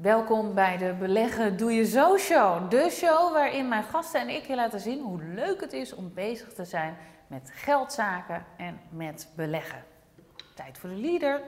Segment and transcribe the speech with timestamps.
[0.00, 2.70] Welkom bij de Beleggen Doe Je Zo Show.
[2.70, 6.14] De show waarin mijn gasten en ik je laten zien hoe leuk het is om
[6.14, 9.84] bezig te zijn met geldzaken en met beleggen.
[10.54, 11.40] Tijd voor de leader.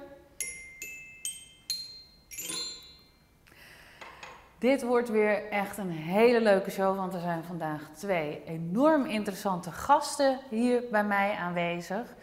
[4.58, 9.70] Dit wordt weer echt een hele leuke show, want er zijn vandaag twee enorm interessante
[9.70, 12.14] gasten hier bij mij aanwezig.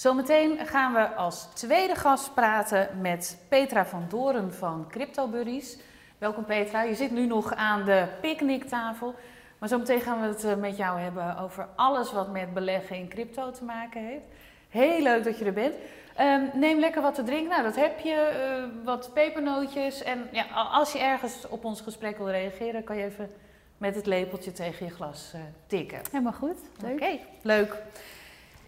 [0.00, 5.78] Zometeen gaan we als tweede gast praten met Petra van Doren van CryptoBuddies.
[6.18, 9.14] Welkom Petra, je zit nu nog aan de picknicktafel.
[9.58, 13.08] Maar zometeen gaan we het eh, met jou hebben over alles wat met beleggen in
[13.08, 14.24] crypto te maken heeft.
[14.68, 15.74] Heel leuk dat je er bent.
[16.20, 17.48] Um, neem lekker wat te drinken.
[17.48, 18.30] Nou, dat heb je.
[18.58, 20.02] Uh, wat pepernootjes.
[20.02, 23.30] En ja, als je ergens op ons gesprek wil reageren, kan je even
[23.78, 26.00] met het lepeltje tegen je glas uh, tikken.
[26.10, 26.56] Helemaal goed.
[26.82, 27.76] Oké, okay, leuk.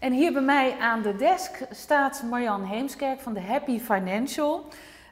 [0.03, 4.65] En hier bij mij aan de desk staat Marjan Heemskerk van de Happy Financial.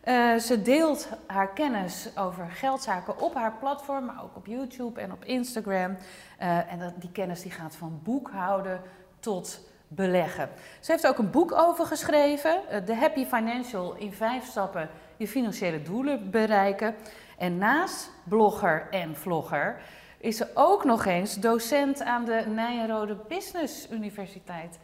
[0.05, 5.11] Uh, ze deelt haar kennis over geldzaken op haar platform, maar ook op YouTube en
[5.11, 5.97] op Instagram.
[6.41, 8.81] Uh, en dat, die kennis die gaat van boekhouden
[9.19, 10.49] tot beleggen.
[10.79, 15.27] Ze heeft ook een boek over geschreven, uh, The Happy Financial in vijf stappen je
[15.27, 16.95] financiële doelen bereiken.
[17.37, 19.81] En naast blogger en vlogger
[20.21, 24.79] is ze ook nog eens docent aan de Nijenrode Business Universiteit.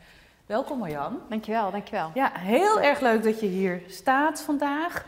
[0.45, 1.19] Welkom Marjan.
[1.29, 2.11] Dankjewel, dankjewel.
[2.13, 5.05] Ja, heel erg leuk dat je hier staat vandaag.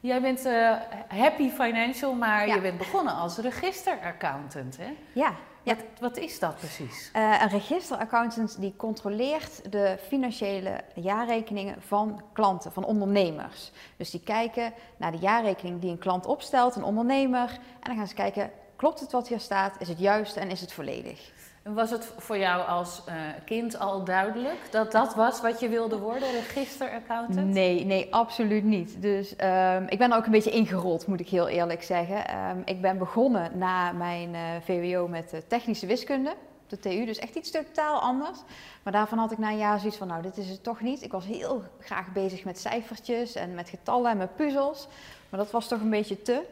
[0.00, 0.72] Jij bent uh,
[1.08, 2.54] Happy Financial, maar ja.
[2.54, 4.96] je bent begonnen als registeraccountant, hè?
[5.12, 5.32] Ja.
[5.62, 7.10] Wat, wat, is dat precies?
[7.16, 13.72] Uh, een registeraccountant die controleert de financiële jaarrekeningen van klanten, van ondernemers.
[13.96, 17.50] Dus die kijken naar de jaarrekening die een klant opstelt, een ondernemer.
[17.50, 19.76] En dan gaan ze kijken, klopt het wat hier staat?
[19.78, 21.32] Is het juist en is het volledig?
[21.62, 25.68] En was het voor jou als uh, kind al duidelijk dat dat was wat je
[25.68, 27.48] wilde worden, registeraccountant?
[27.48, 29.02] Nee, nee, absoluut niet.
[29.02, 32.48] Dus um, ik ben ook een beetje ingerold, moet ik heel eerlijk zeggen.
[32.50, 36.34] Um, ik ben begonnen na mijn uh, VWO met uh, technische wiskunde
[36.66, 38.38] de TU, dus echt iets totaal anders.
[38.82, 41.02] Maar daarvan had ik na een jaar zoiets van, nou, dit is het toch niet.
[41.02, 44.88] Ik was heel graag bezig met cijfertjes en met getallen en met puzzels,
[45.28, 46.42] maar dat was toch een beetje te.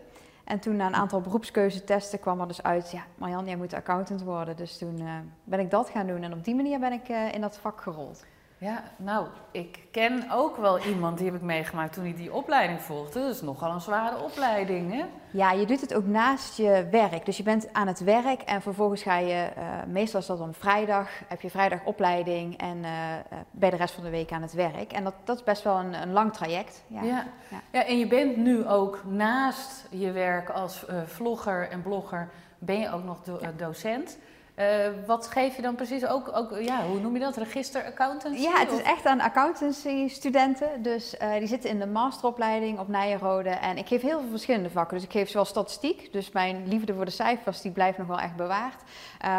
[0.45, 4.23] En toen na een aantal beroepskeuzetesten kwam er dus uit, ja, Marjan, jij moet accountant
[4.23, 4.57] worden.
[4.57, 5.15] Dus toen uh,
[5.45, 7.81] ben ik dat gaan doen en op die manier ben ik uh, in dat vak
[7.81, 8.25] gerold.
[8.63, 12.81] Ja, nou, ik ken ook wel iemand die heb ik meegemaakt toen hij die opleiding
[12.81, 13.21] volgde.
[13.21, 15.05] Dat is nogal een zware opleiding, hè?
[15.31, 17.25] Ja, je doet het ook naast je werk.
[17.27, 20.55] Dus je bent aan het werk en vervolgens ga je, uh, meestal is dat dan
[20.55, 23.15] vrijdag, heb je vrijdag opleiding en uh,
[23.61, 24.93] je de rest van de week aan het werk.
[24.93, 26.83] En dat, dat is best wel een, een lang traject.
[26.87, 27.03] Ja.
[27.03, 27.27] Ja.
[27.49, 27.61] ja.
[27.71, 32.79] ja, en je bent nu ook naast je werk als uh, vlogger en blogger, ben
[32.79, 34.19] je ook nog do docent.
[34.59, 34.67] Uh,
[35.07, 38.43] wat geef je dan precies ook, ook, ja, hoe noem je dat, registeraccountancy?
[38.43, 40.83] Ja, het is echt aan accountancy-studenten.
[40.83, 43.49] Dus uh, die zitten in de masteropleiding op Nijenrode.
[43.49, 44.97] En ik geef heel veel verschillende vakken.
[44.97, 48.19] Dus ik geef zowel statistiek, dus mijn liefde voor de cijfers, die blijft nog wel
[48.19, 48.83] echt bewaard.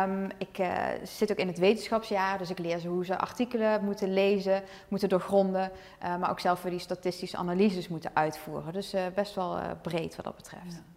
[0.07, 3.83] Um, ik uh, zit ook in het wetenschapsjaar, dus ik leer ze hoe ze artikelen
[3.83, 5.71] moeten lezen, moeten doorgronden.
[6.19, 8.73] maar ook zelf weer die statistische analyses moeten uitvoeren.
[8.73, 10.73] Dus best wel breed wat dat betreft.
[10.73, 10.92] Ja.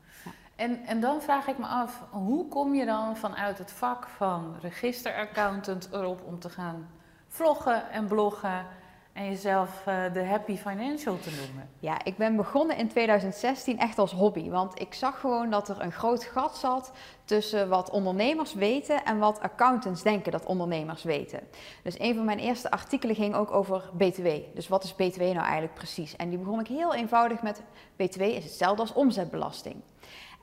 [0.56, 4.56] En, en dan vraag ik me af, hoe kom je dan vanuit het vak van
[4.60, 6.88] registeraccountant erop om te gaan
[7.28, 8.66] vloggen en bloggen
[9.12, 11.68] en jezelf uh, de happy financial te noemen?
[11.80, 15.80] Ja, ik ben begonnen in 2016 echt als hobby, want ik zag gewoon dat er
[15.80, 16.92] een groot gat zat
[17.24, 21.40] tussen wat ondernemers weten en wat accountants denken dat ondernemers weten.
[21.82, 24.28] Dus een van mijn eerste artikelen ging ook over BTW.
[24.54, 26.16] Dus wat is BTW nou eigenlijk precies?
[26.16, 27.62] En die begon ik heel eenvoudig met
[27.96, 29.76] BTW is hetzelfde als omzetbelasting.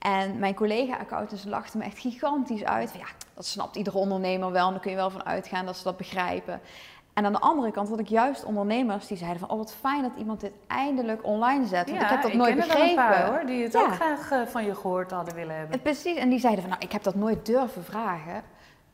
[0.04, 2.94] En mijn collega-accountants lachten me echt gigantisch uit.
[2.98, 5.84] Ja, dat snapt iedere ondernemer wel en daar kun je wel van uitgaan dat ze
[5.84, 6.62] dat begrijpen.
[7.14, 9.50] En aan de andere kant had ik juist ondernemers die zeiden van...
[9.50, 11.90] oh, wat fijn dat iemand dit eindelijk online zet.
[11.90, 12.90] Want ja, ik heb dat nooit begrepen.
[12.90, 13.82] een paar hoor, die het ja.
[13.82, 15.76] ook graag uh, van je gehoord hadden willen hebben.
[15.76, 18.44] En precies, en die zeiden van, nou, ik heb dat nooit durven vragen.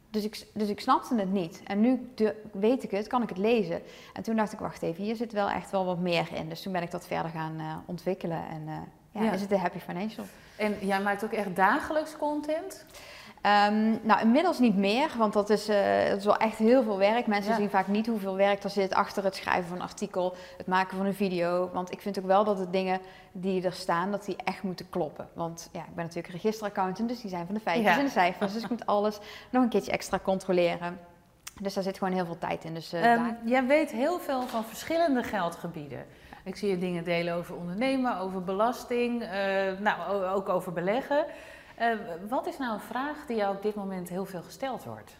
[0.09, 1.61] Dus ik, dus ik snapte het niet.
[1.63, 2.11] En nu
[2.51, 3.81] weet ik het, kan ik het lezen.
[4.13, 6.49] En toen dacht ik, wacht even, hier zit wel echt wel wat meer in.
[6.49, 8.43] Dus toen ben ik dat verder gaan uh, ontwikkelen.
[8.49, 8.73] En uh,
[9.11, 10.25] ja, ja, is het de Happy Financial.
[10.59, 12.85] En jij maakt ook echt dagelijks content?
[13.69, 16.97] Um, nou, inmiddels niet meer, want dat is, uh, dat is wel echt heel veel
[16.97, 17.27] werk.
[17.27, 17.57] Mensen ja.
[17.57, 20.97] zien vaak niet hoeveel werk er zit achter het schrijven van een artikel, het maken
[20.97, 21.69] van een video.
[21.73, 22.99] Want ik vind ook wel dat de dingen
[23.31, 25.29] die er staan, dat die echt moeten kloppen.
[25.33, 27.99] Want ja, ik ben natuurlijk registeraccountant, dus die zijn van de feitjes ja.
[27.99, 28.53] en de cijfers.
[28.53, 29.19] Dus ik moet alles
[29.49, 30.99] nog een keertje extra controleren.
[31.61, 32.73] Dus daar zit gewoon heel veel tijd in.
[32.73, 36.05] Dus, uh, um, jij weet heel veel van verschillende geldgebieden.
[36.49, 39.29] Ik zie je dingen delen over ondernemen, over belasting, uh,
[39.79, 41.25] nou, ook over beleggen.
[41.81, 41.87] Uh,
[42.29, 45.15] wat is nou een vraag die jou op dit moment heel veel gesteld wordt?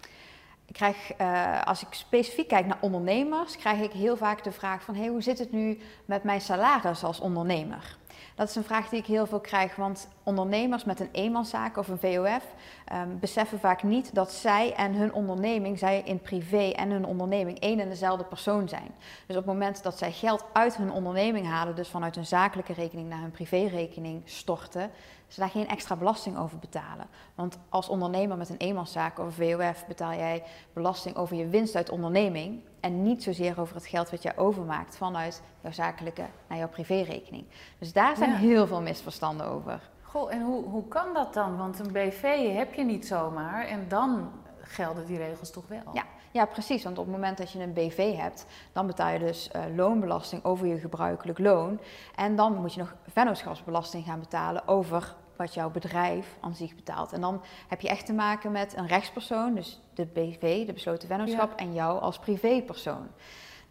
[0.66, 4.84] Ik krijg, uh, als ik specifiek kijk naar ondernemers, krijg ik heel vaak de vraag
[4.84, 4.96] van...
[4.96, 7.98] Hey, hoe zit het nu met mijn salaris als ondernemer?
[8.36, 11.88] Dat is een vraag die ik heel veel krijg, want ondernemers met een eenmanszaak of
[11.88, 12.44] een VOF
[12.86, 17.60] ehm, beseffen vaak niet dat zij en hun onderneming, zij in privé en hun onderneming
[17.60, 18.92] één en dezelfde persoon zijn.
[19.26, 22.74] Dus op het moment dat zij geld uit hun onderneming halen, dus vanuit hun zakelijke
[22.74, 24.92] rekening naar hun privérekening storten,
[25.28, 27.08] ze daar geen extra belasting over betalen.
[27.36, 30.44] Want als ondernemer met een eenmanszaak of een VOF betaal jij
[30.74, 34.98] belasting over je winst uit onderneming en niet zozeer over het geld wat jij overmaakt
[34.98, 37.46] vanuit jouw zakelijke naar jouw privérekening.
[37.80, 38.36] Dus daar zijn Ja.
[38.38, 39.90] heel veel misverstanden over.
[40.12, 41.58] Goh, en hoe, hoe kan dat dan?
[41.58, 45.94] Want een BV heb je niet zomaar en dan gelden die regels toch wel?
[45.94, 46.04] Ja.
[46.32, 46.84] Ja, precies.
[46.84, 50.44] Want op het moment dat je een BV hebt, dan betaal je dus eh, loonbelasting
[50.44, 51.80] over je gebruikelijk loon.
[52.16, 57.14] En dan moet je nog vennootschapsbelasting gaan betalen over wat jouw bedrijf aan zich betaalt.
[57.14, 61.08] En dan heb je echt te maken met een rechtspersoon, dus de BV, de besloten
[61.08, 63.08] vennootschap, en jou als privépersoon.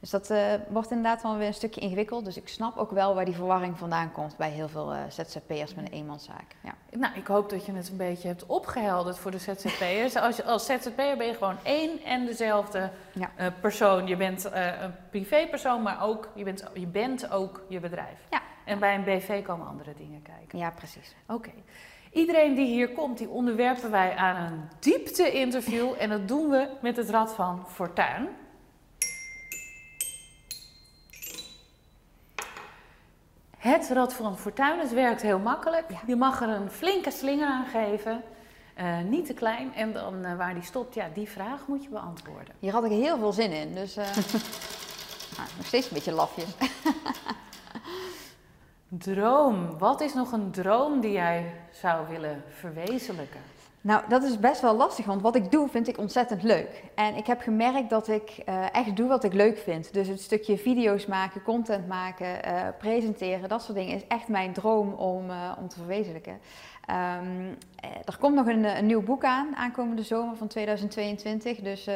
[0.00, 2.24] Dus dat eh, wordt inderdaad wel weer een stukje ingewikkeld.
[2.24, 5.74] Dus ik snap ook wel waar die verwarring vandaan komt bij heel veel eh, ZZP'ers
[5.74, 6.56] met een eenmanszaak.
[6.62, 6.74] Ja.
[6.98, 10.16] Nou, ik hoop dat je het een beetje hebt opgehelderd voor de ZZP'ers.
[10.16, 13.30] Als, je, als ZZP'er ben je gewoon één en dezelfde Ja.
[13.36, 14.06] eh, persoon.
[14.06, 18.18] Je bent een privépersoon, maar ook, je, bent, je bent ook je bedrijf.
[18.30, 18.40] Ja.
[18.64, 20.58] En bij een BV komen andere dingen kijken.
[20.58, 21.14] ja, precies.
[21.26, 21.50] Oké.
[22.12, 25.88] Iedereen die hier komt, die onderwerpen wij aan een diepte-interview.
[25.98, 28.28] En dat doen we met het Rad van Fortuin.
[33.58, 35.90] Het Rad van Fortuin, het werkt heel makkelijk.
[35.90, 35.98] Ja.
[36.06, 38.22] Je mag er een flinke slinger aan geven.
[38.74, 39.74] eh, niet te klein.
[39.74, 42.54] En dan eh, waar die stopt, ja, die vraag moet je beantwoorden.
[42.58, 44.04] Hier had ik heel veel zin in, dus eh,
[45.36, 46.48] nou, nog steeds een beetje lafjes.
[48.88, 49.78] Droom.
[49.78, 53.40] Wat is nog een droom die jij zou willen verwezenlijken?
[53.80, 56.82] Nou, dat is best wel lastig, want wat ik doe vind ik ontzettend leuk.
[56.94, 59.92] En ik heb gemerkt dat ik eh, echt doe wat ik leuk vind.
[59.92, 64.52] Dus het stukje video's maken, content maken, eh, presenteren, dat soort dingen is echt mijn
[64.52, 66.38] droom om, eh, om te verwezenlijken.
[66.86, 71.60] Ehm, eh, er komt nog een, nieuw boek aan, aankomende zomer van 2022.
[71.60, 71.88] Dus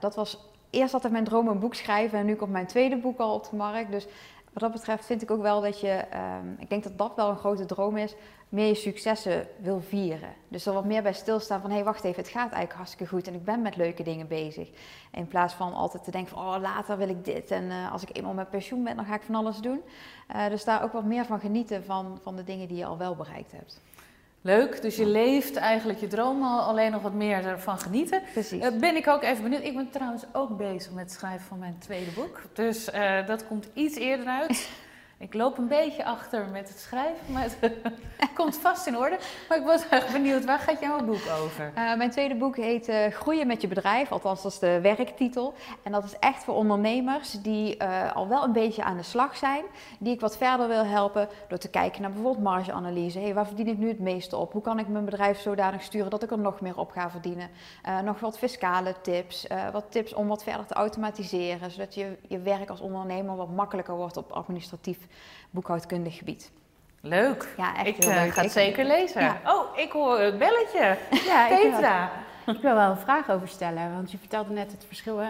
[0.00, 3.18] dat was eerst altijd mijn droom een boek schrijven en nu komt mijn tweede boek
[3.18, 3.90] al op de markt.
[3.90, 4.06] Dus
[4.52, 7.28] wat dat betreft vind ik ook wel dat je, ehm, ik denk dat dat wel
[7.28, 8.14] een grote droom is,
[8.48, 10.34] meer je successen wil vieren.
[10.48, 13.06] Dus er wat meer bij stilstaan van, hé hey, wacht even, het gaat eigenlijk hartstikke
[13.06, 14.68] goed en ik ben met leuke dingen bezig.
[15.12, 18.02] In plaats van altijd te denken van, oh later wil ik dit en eh, als
[18.02, 19.80] ik eenmaal met pensioen ben, dan ga ik van alles doen.
[20.28, 22.98] Eh, dus daar ook wat meer van genieten van, van de dingen die je al
[22.98, 23.80] wel bereikt hebt.
[24.44, 28.22] Leuk, dus je leeft eigenlijk je droom al, alleen nog wat meer ervan genieten.
[28.32, 28.62] Precies.
[28.62, 29.62] Eh, ben ik ook even benieuwd.
[29.62, 32.42] Ik ben trouwens ook bezig met het schrijven van mijn tweede boek.
[32.52, 34.68] Dus eh, dat komt iets eerder uit.
[35.22, 37.72] Ik loop een beetje achter met het schrijven, maar het
[38.34, 39.18] komt vast in orde.
[39.48, 41.72] Maar ik was echt benieuwd, waar gaat jouw boek over?
[41.74, 45.54] Eh, mijn tweede boek heet eh, Groeien met je bedrijf, althans dat is de werktitel.
[45.82, 49.36] En dat is echt voor ondernemers die eh, al wel een beetje aan de slag
[49.36, 49.64] zijn,
[49.98, 53.18] die ik wat verder wil helpen door te kijken naar bijvoorbeeld margeanalyse.
[53.18, 54.52] Hey, waar verdien ik nu het meeste op?
[54.52, 57.50] Hoe kan ik mijn bedrijf zodanig sturen dat ik er nog meer op ga verdienen?
[58.04, 62.70] Nog wat fiscale tips, wat tips om wat verder te automatiseren, zodat je, je werk
[62.70, 64.98] als ondernemer wat makkelijker wordt op administratief
[65.50, 66.50] boekhoudkundig gebied.
[67.00, 67.48] Leuk.
[67.56, 68.32] Ja, echt Ik heel eh, leuk.
[68.32, 69.22] ga het Ik- zeker lezen.
[69.22, 69.40] Ja.
[69.46, 70.96] Oh, ik hoor het belletje.
[71.30, 72.10] Ja, ik wil, Petra.
[72.46, 73.92] ik wil wel een vraag over stellen.
[73.94, 75.28] Want je vertelde net het verschil, eh,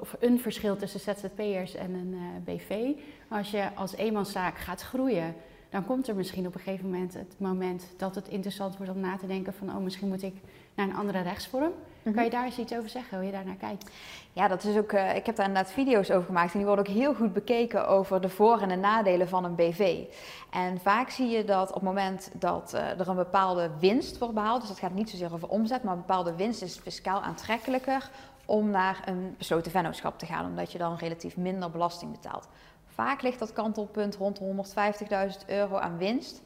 [0.00, 2.70] of een verschil tussen ZZP'ers en een eh, BV.
[3.28, 5.34] Maar als je als eenmanszaak gaat groeien,
[5.68, 9.00] dan komt er misschien op een gegeven moment het moment dat het interessant wordt om
[9.00, 10.34] na te denken van, oh, misschien moet ik
[10.74, 11.72] naar een andere rechtsvorm.
[12.02, 12.14] Mhm.
[12.14, 13.90] Kan je daar eens iets over zeggen, hoe je daar naar kijkt?
[14.32, 16.86] Ja, dat is ook, eh, ik heb daar inderdaad video's over gemaakt en die worden
[16.86, 20.04] ook heel goed bekeken over de voor- en de nadelen van een BV.
[20.50, 24.34] En vaak zie je dat op het moment dat eh, er een bepaalde winst wordt
[24.34, 28.10] behaald, dus dat gaat niet zozeer over omzet, maar een bepaalde winst is fiscaal aantrekkelijker
[28.44, 32.48] om naar een besloten vennootschap te gaan, omdat je dan relatief minder belasting betaalt.
[32.86, 36.42] Vaak ligt dat kantelpunt rond de 150.000 euro aan winst.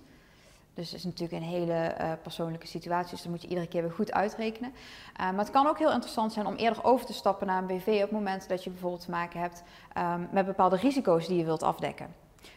[0.75, 3.83] Dus het is natuurlijk een hele eh, persoonlijke situatie, dus dat moet je iedere keer
[3.83, 4.71] weer goed uitrekenen.
[4.71, 7.66] Uh, maar het kan ook heel interessant zijn om eerder over te stappen naar een
[7.66, 9.62] BV op het moment dat je bijvoorbeeld te maken hebt
[9.99, 12.14] um, met bepaalde risico's die je wilt afdekken.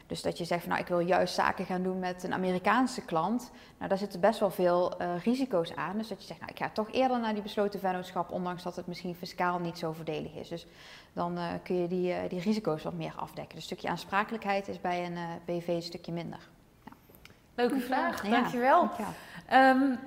[0.07, 3.01] Dus dat je zegt van nou ik wil juist zaken gaan doen met een Amerikaanse
[3.01, 3.51] klant.
[3.77, 5.97] Nou daar zitten best wel veel uh, risico's aan.
[5.97, 8.75] Dus dat je zegt nou ik ga toch eerder naar die besloten vennootschap, ondanks dat
[8.75, 10.47] het misschien fiscaal niet zo voordelig is.
[10.47, 10.67] Dus
[11.13, 13.55] dan kun je die, die risico's wat meer afdekken.
[13.55, 16.39] Dus een stukje aansprakelijkheid is bij een BV een stukje minder.
[17.57, 18.79] Leuke vraag, ja, dankjewel.
[18.79, 19.13] dankjewel.
[19.53, 19.99] Um,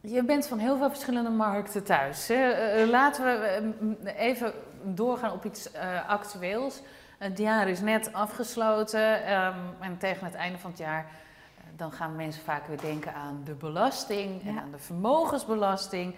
[0.00, 2.28] je bent van heel veel verschillende markten thuis.
[2.28, 2.82] Hè?
[2.82, 6.82] Uh, laten we even doorgaan op iets uh, actueels.
[7.18, 11.92] Het jaar is net afgesloten um, en tegen het einde van het jaar uh, dan
[11.92, 14.48] gaan mensen vaak weer denken aan de belasting ja.
[14.48, 16.14] en aan de vermogensbelasting.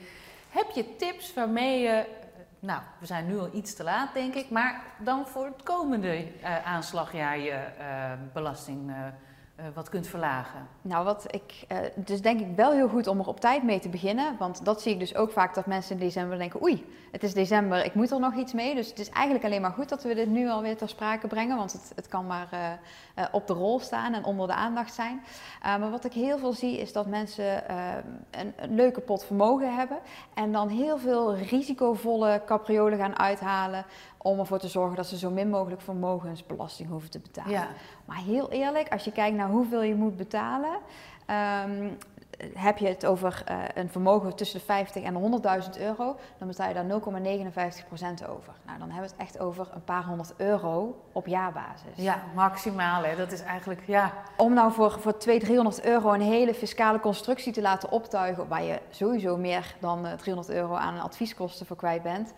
[0.50, 2.07] Heb je tips waarmee je,
[2.59, 6.26] nou we zijn nu al iets te laat denk ik, maar dan voor het komende
[6.64, 7.59] aanslagjaar je
[8.33, 8.97] belasting eh,
[9.75, 10.68] wat kunt verlagen?
[10.82, 13.78] Nou, wat ik, uh, is denk ik wel heel goed om er op tijd mee
[13.78, 14.37] te beginnen.
[14.38, 17.35] Want dat zie ik dus ook vaak dat mensen in december denken: oei, het is
[17.35, 18.75] december, ik moet er nog iets mee.
[18.75, 21.56] Dus het is eigenlijk alleen maar goed dat we dit nu alweer ter sprake brengen.
[21.56, 22.61] Want het, het kan maar uh,
[23.33, 25.23] op de rol staan en onder de aandacht zijn.
[25.62, 27.75] maar wat ik heel veel zie is dat mensen
[28.31, 29.99] een, een, leuke pot vermogen hebben.
[30.35, 33.85] En dan heel veel risicovolle capriolen gaan uithalen
[34.23, 37.50] om ervoor te zorgen dat ze zo min mogelijk vermogensbelasting hoeven te betalen.
[37.50, 37.69] Ja.
[38.04, 40.78] Maar heel eerlijk, als je kijkt naar hoeveel je moet betalen,
[41.26, 41.88] ehm,
[42.54, 46.68] heb je het over uh, een vermogen tussen de 50 en 100.000 euro, dan betaal
[46.68, 48.52] je daar 0,59% over.
[48.66, 51.90] Nou, dan hebben we het echt over een paar honderd euro op jaarbasis.
[51.94, 53.16] Ja, maximaal hè.
[53.16, 54.12] Dat is eigenlijk, ja.
[54.37, 58.62] Om nou voor, voor 200, 300 euro een hele fiscale constructie te laten optuigen, waar
[58.62, 62.34] je sowieso meer dan 300 eh, euro aan advieskosten voor kwijt bent,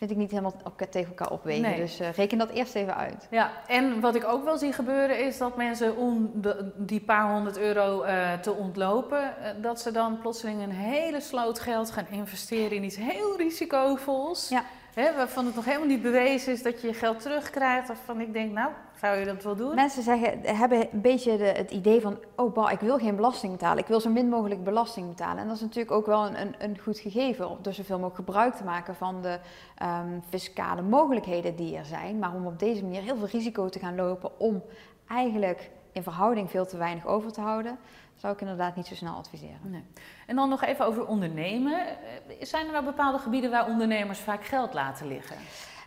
[0.00, 0.54] vind ik niet helemaal
[0.90, 1.76] tegen elkaar opwegen.
[1.76, 3.26] Dus uh, reken dat eerst even uit.
[3.30, 7.32] Ja, en wat ik ook wel zie gebeuren is dat mensen om de, die paar
[7.32, 12.06] honderd euro uh, te ontlopen, uh, dat ze dan plotseling een hele sloot geld gaan
[12.10, 14.48] investeren in iets heel risicovols.
[14.48, 14.64] Ja.
[14.94, 17.88] Hè, waarvan het nog helemaal niet bewezen is dat je je geld terugkrijgt.
[17.88, 18.70] Waarvan ik denk, nou,
[19.00, 19.74] zou je dat wel doen?
[19.74, 23.52] Mensen zeggen, hebben een beetje de, het idee van, oh bah, ik wil geen belasting
[23.52, 23.78] betalen.
[23.78, 25.38] Ik wil zo min mogelijk belasting betalen.
[25.38, 28.26] En dat is natuurlijk ook wel een, een, een goed gegeven om er zoveel mogelijk
[28.26, 29.38] gebruik te maken van de
[29.82, 32.18] um, fiscale mogelijkheden die er zijn.
[32.18, 34.62] Maar om op deze manier heel veel risico te gaan lopen om
[35.08, 37.78] eigenlijk in verhouding veel te weinig over te houden,
[38.14, 39.58] zou ik inderdaad niet zo snel adviseren.
[39.62, 39.84] Nee.
[40.30, 41.86] En dan nog even over ondernemen.
[41.86, 45.36] Eh, zijn er nou bepaalde gebieden waar ondernemers vaak geld laten liggen?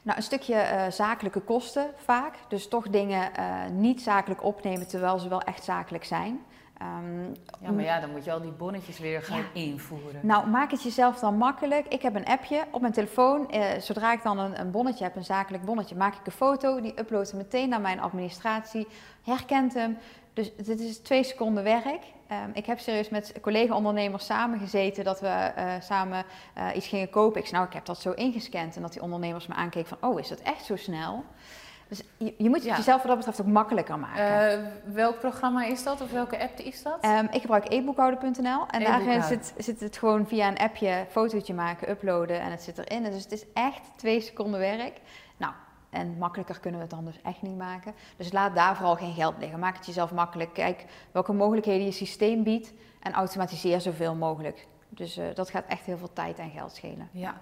[0.01, 2.35] Nou, een stukje uh, zakelijke kosten vaak.
[2.47, 6.43] Dus toch dingen uh, niet zakelijk opnemen terwijl ze wel echt zakelijk zijn.
[6.81, 7.31] Um,
[7.61, 10.19] ja, maar ja, dan moet je al die bonnetjes weer gaan invoeren.
[10.21, 11.87] Nou, maak het jezelf dan makkelijk.
[11.87, 13.47] Ik heb een appje op mijn telefoon.
[13.51, 16.81] Uh, zodra ik dan een, een, bonnetje heb, een zakelijk bonnetje, maak ik een foto.
[16.81, 18.87] Die upload ik meteen naar mijn administratie.
[19.23, 19.97] Herkent hem.
[20.33, 22.01] Dus dit is twee seconden werk.
[22.31, 26.25] Um, ik heb serieus met collega-ondernemers samengezeten dat we uh, samen
[26.57, 27.39] uh, iets gingen kopen.
[27.39, 28.75] Ik zei, nou, ik heb dat zo ingescand.
[28.75, 31.23] En dat die ondernemers me aankeken van, oh, is dat echt zo snel?
[31.87, 32.75] Dus je, je moet het ja.
[32.75, 34.59] jezelf wat dat betreft ook makkelijker maken.
[34.59, 37.05] Uh, welk programma is dat of welke app is dat?
[37.05, 41.89] Um, ik gebruik e-boekhouden.nl en daar zit, zit het gewoon via een appje fotootje maken,
[41.89, 43.03] uploaden en het zit erin.
[43.03, 44.99] Dus het is echt twee seconden werk.
[45.93, 47.93] En makkelijker kunnen we het dan dus echt niet maken.
[48.17, 49.59] Dus laat daar vooral geen geld liggen.
[49.59, 50.53] Maak het jezelf makkelijk.
[50.53, 54.67] Kijk welke mogelijkheden je systeem biedt en automatiseer zoveel mogelijk.
[54.89, 57.09] Dus uh, dat gaat echt heel veel tijd en geld schelen.
[57.11, 57.35] Ja.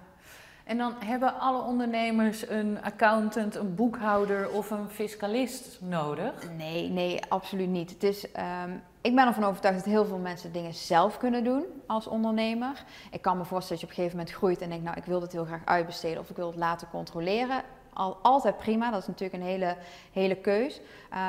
[0.64, 6.32] En dan hebben alle ondernemers een accountant, een boekhouder of een fiscalist nodig?
[6.56, 7.90] Nee, nee, absoluut niet.
[7.90, 8.26] Het is,
[8.64, 12.84] um, ik ben ervan overtuigd dat heel veel mensen dingen zelf kunnen doen als ondernemer.
[13.10, 15.04] Ik kan me voorstellen dat je op een gegeven moment groeit en denkt, nou ik
[15.04, 18.90] wil dit heel graag uitbesteden of ik wil het laten controleren al, altijd prima.
[18.90, 19.76] Dat is natuurlijk een hele,
[20.12, 20.80] hele keus.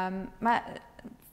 [0.07, 0.63] Um, maar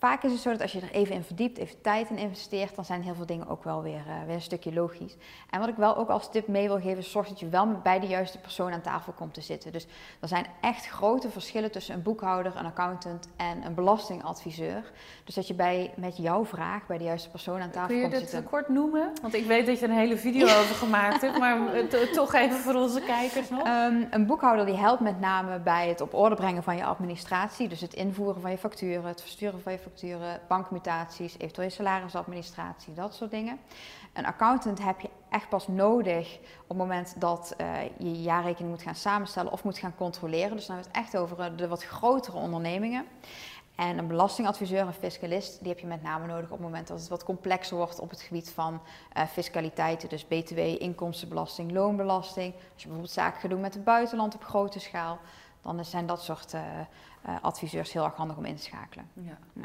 [0.01, 2.75] vaak is het zo dat als je er even in verdiept, even tijd in investeert,
[2.75, 5.17] dan zijn heel veel dingen ook wel weer, uh, weer een stukje logisch.
[5.51, 8.01] En wat ik wel ook als tip mee wil geven, zorg dat je wel bij
[8.01, 9.73] de juiste persoon aan tafel komt te zitten.
[9.73, 9.87] Dus
[10.21, 14.93] er zijn echt grote verschillen tussen een boekhouder, een accountant en een belastingadviseur.
[15.25, 18.19] Dus dat je bij, met jouw vraag bij de juiste persoon aan tafel komt te
[18.19, 18.29] zitten.
[18.29, 19.13] Kun je dit kort noemen?
[19.23, 21.59] Want ik weet dat je een hele video over gemaakt hebt, maar
[22.13, 23.67] toch even voor onze kijkers nog.
[23.67, 27.69] Um, een boekhouder die helpt met name bij het op orde brengen van je administratie.
[27.69, 29.90] Dus het invoeren van je facturen, het versturen van je facturen
[30.49, 33.59] bankmutaties, eventueel salarisadministratie, dat soort dingen.
[34.13, 38.71] Een accountant heb je echt pas nodig op het moment dat uh, je je jaarrekening
[38.71, 40.57] moet gaan samenstellen of moet gaan controleren.
[40.57, 43.07] Dus dan hebben we het echt over de wat grotere ondernemingen.
[43.75, 46.99] En een belastingadviseur, een fiscalist, die heb je met name nodig op het moment dat
[46.99, 48.81] het wat complexer wordt op het gebied van
[49.17, 50.09] uh, fiscaliteiten.
[50.09, 52.55] Dus BTW, inkomstenbelasting, loonbelasting.
[52.55, 55.19] Als je bijvoorbeeld zaken gaat doen met het buitenland op grote schaal,
[55.63, 56.55] dan zijn dat soort
[57.43, 59.09] adviseurs heel erg handig om in te schakelen.
[59.13, 59.39] Ja.
[59.53, 59.65] ja.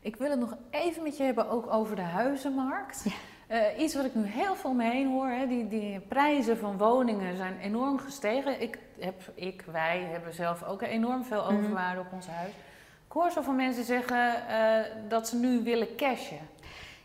[0.00, 3.04] Ik wil het nog even met je hebben ook over de huizenmarkt.
[3.04, 3.12] Ja.
[3.50, 6.78] Uh, iets wat ik nu heel veel mee heen hoor, hè, die, die prijzen van
[6.78, 8.60] woningen zijn enorm gestegen.
[8.60, 11.56] Ik, heb, ik, wij hebben zelf ook enorm veel mhm.
[11.56, 12.52] overwaarde op ons huis.
[13.06, 16.38] Ik hoor zo van mensen zeggen uh, dat ze nu willen cashen.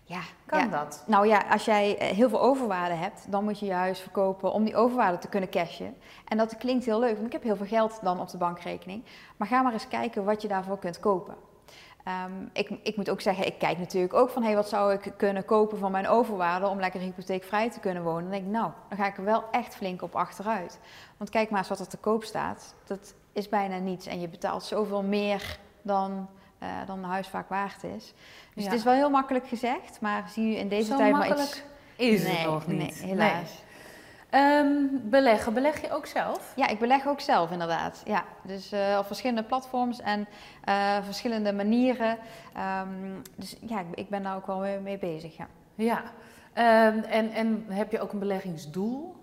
[0.04, 0.68] Ja, kan ja.
[0.68, 1.04] dat?
[1.08, 4.52] Nou ja, als jij eh, heel veel overwaarde hebt, dan moet je je huis verkopen
[4.52, 5.96] om die overwaarde te kunnen cashen.
[6.28, 9.04] En dat klinkt heel leuk, want ik heb heel veel geld dan op de bankrekening.
[9.38, 11.36] Maar ga maar eens kijken wat je daarvoor kunt kopen.
[12.08, 15.14] Um, ik, ik, moet ook zeggen, ik kijk natuurlijk ook van hey, wat zou ik
[15.18, 18.22] kunnen kopen van mijn overwaarde om lekker hypotheekvrij te kunnen wonen.
[18.22, 20.80] Dan denk ik, nou, dan ga ik er wel echt flink op achteruit.
[21.18, 22.76] Want kijk maar eens wat er te koop staat.
[22.86, 26.30] Dat is bijna niets en je betaalt zoveel meer dan,
[26.64, 28.14] uh, dan een huis vaak waard is.
[28.54, 28.70] Dus ja.
[28.70, 31.64] het is wel heel makkelijk gezegd, maar zie je in deze Zo tijd maar iets...
[31.96, 32.78] is nee, het nog niet.
[32.78, 33.64] Nee, helaas.
[34.32, 36.54] Ehm, beleggen, beleg je ook zelf?
[36.56, 38.02] Ja, ik beleg ook zelf inderdaad.
[38.06, 40.28] Ja, dus uh, op verschillende platforms en
[40.70, 42.18] uh, verschillende manieren.
[42.82, 45.38] Um, dus ja, ik, ik, ben daar ook wel mee, mee bezig.
[45.38, 45.48] Ja.
[45.76, 46.04] ja.
[46.88, 49.16] Um, en, en heb je ook een beleggingsdoel?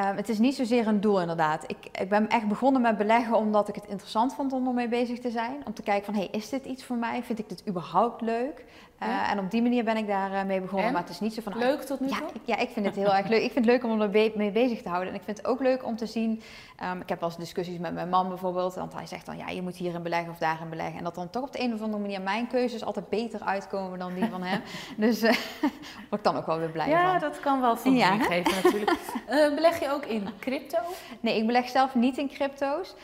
[0.00, 1.64] Um, het is niet zozeer een doel inderdaad.
[1.66, 5.18] Ik, ik, ben echt begonnen met beleggen omdat ik het interessant vond om ermee bezig
[5.18, 5.62] te zijn.
[5.66, 7.22] Om te kijken van, hey, is dit iets voor mij?
[7.22, 8.64] Vind ik dit überhaupt leuk?
[9.02, 10.86] Uh, en op die manier ben ik daarmee mee begonnen.
[10.86, 10.92] En?
[10.92, 11.58] Maar het is niet zo van...
[11.58, 12.28] Leuk tot nu ja, toe?
[12.32, 13.42] Ik, ja, ik vind het heel erg leuk.
[13.42, 15.08] Ik vind het leuk om er be mee bezig te houden.
[15.08, 16.42] En ik vind het ook leuk om te zien...
[16.84, 18.74] Um, ik heb wel eens discussies met mijn man bijvoorbeeld.
[18.74, 20.98] Want hij zegt dan, ja, je moet hierin beleggen of daarin beleggen.
[20.98, 23.98] En dat dan toch op de een of andere manier mijn keuzes altijd beter uitkomen
[23.98, 24.62] dan die van hem.
[24.96, 25.32] dus uh,
[26.08, 27.12] word ik dan ook wel weer blij ja, van.
[27.12, 28.28] Ja, dat kan wel voldoening ja.
[28.28, 28.90] geven natuurlijk.
[29.30, 30.78] Uh, beleg je ook in crypto?
[31.20, 32.94] Nee, ik beleg zelf niet in crypto's.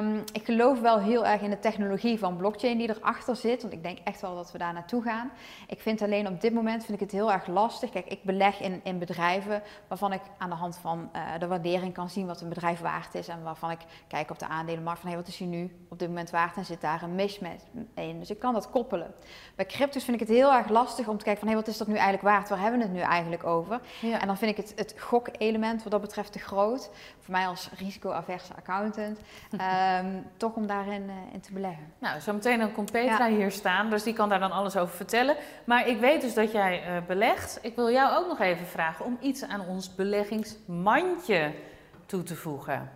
[0.00, 3.62] Um, ik geloof wel heel erg in de technologie van blockchain die erachter zit.
[3.62, 5.30] Want ik denk echt wel dat we daar naartoe gaan.
[5.66, 7.90] Ik vind alleen op dit moment vind ik het heel erg lastig.
[7.90, 11.94] Kijk, ik beleg in, in bedrijven waarvan ik aan de hand van uh, de waardering
[11.94, 13.28] kan zien wat een bedrijf waard is.
[13.28, 16.08] En waarvan ik kijk op de aandelenmarkt van hey, wat is hij nu op dit
[16.08, 17.64] moment waard en zit daar een mismatch
[17.94, 18.18] in.
[18.18, 19.14] Dus ik kan dat koppelen.
[19.54, 21.78] Bij crypto's vind ik het heel erg lastig om te kijken van hey, wat is
[21.78, 22.48] dat nu eigenlijk waard?
[22.48, 23.80] Waar hebben we het nu eigenlijk over?
[24.00, 24.20] Ja.
[24.20, 26.90] En dan vind ik het, het gokelement wat dat betreft te groot.
[27.20, 29.18] Voor mij als risicoaverse accountant.
[29.52, 31.92] um, toch om daarin uh, in te beleggen.
[31.98, 33.36] Nou, zometeen dan komt Petra ja.
[33.36, 33.90] hier staan.
[33.90, 35.27] Dus die kan daar dan alles over vertellen.
[35.64, 37.58] Maar ik weet dus dat jij uh, belegt.
[37.62, 41.52] Ik wil jou ook nog even vragen om iets aan ons beleggingsmandje
[42.06, 42.90] toe te voegen.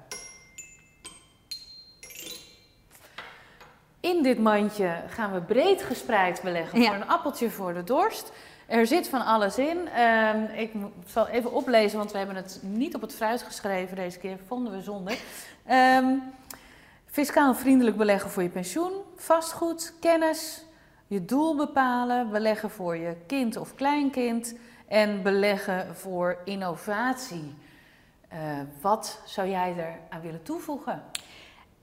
[4.00, 6.86] In dit mandje gaan we breed gespreid beleggen Ja.
[6.86, 8.32] voor een appeltje voor de dorst.
[8.66, 9.88] Er zit van alles in.
[9.88, 10.72] Ehm, ik
[11.06, 14.36] zal even oplezen, want we hebben het niet op het fruit geschreven deze keer.
[14.46, 15.16] Vonden we zonde.
[15.66, 16.14] Ehm,
[17.06, 20.64] fiscaal vriendelijk beleggen voor je pensioen, vastgoed, kennis,
[21.12, 27.54] je doel bepalen, beleggen voor je kind of kleinkind en beleggen voor innovatie.
[28.28, 28.38] Eh,
[28.80, 31.02] wat zou jij er aan willen toevoegen?